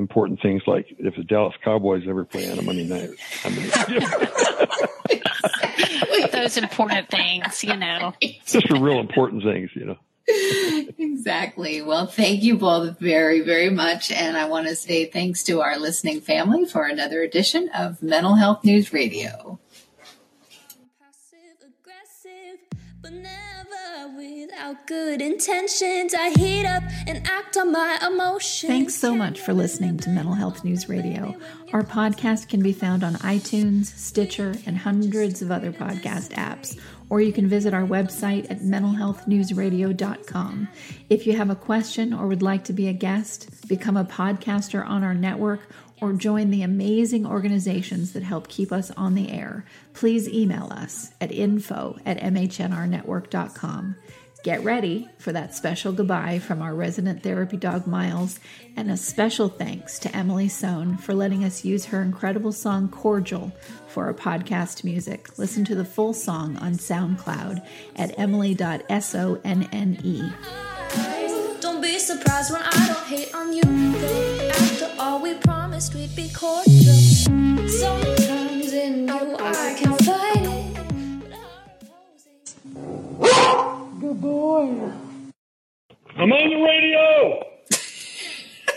[0.00, 3.10] important things like if the Dallas Cowboys ever play on a Monday night.
[3.44, 3.70] I mean,
[6.32, 8.14] those important things, you know.
[8.46, 9.96] Just for real important things, you know.
[10.98, 11.82] exactly.
[11.82, 14.10] Well, thank you both very, very much.
[14.10, 18.36] And I want to say thanks to our listening family for another edition of Mental
[18.36, 19.58] Health News Radio.
[24.20, 26.12] Without good intentions.
[26.12, 28.70] I heat up and act on my emotions.
[28.70, 31.34] Thanks so much for listening to Mental Health News Radio.
[31.72, 36.78] Our podcast can be found on iTunes, Stitcher, and hundreds of other podcast apps.
[37.08, 40.68] Or you can visit our website at mentalhealthnewsradio.com.
[41.08, 44.86] If you have a question or would like to be a guest, become a podcaster
[44.86, 45.62] on our network,
[46.00, 51.12] or join the amazing organizations that help keep us on the air, please email us
[51.20, 53.96] at info at mhnrnetwork.com.
[54.42, 58.40] Get ready for that special goodbye from our resident therapy dog Miles,
[58.74, 63.52] and a special thanks to Emily Sohn for letting us use her incredible song Cordial
[63.86, 65.36] for our podcast music.
[65.38, 67.66] Listen to the full song on SoundCloud
[67.96, 69.42] at emily.sonne.
[71.60, 73.62] Don't be surprised when I don't hate on you.
[74.52, 76.94] After all, we promised we'd be cordial.
[77.68, 80.49] Sometimes in you I can fight
[84.00, 84.92] Good boy.
[86.16, 87.44] I'm on the radio.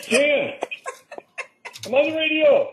[0.10, 0.60] Yeah.
[1.86, 2.70] I'm on the radio.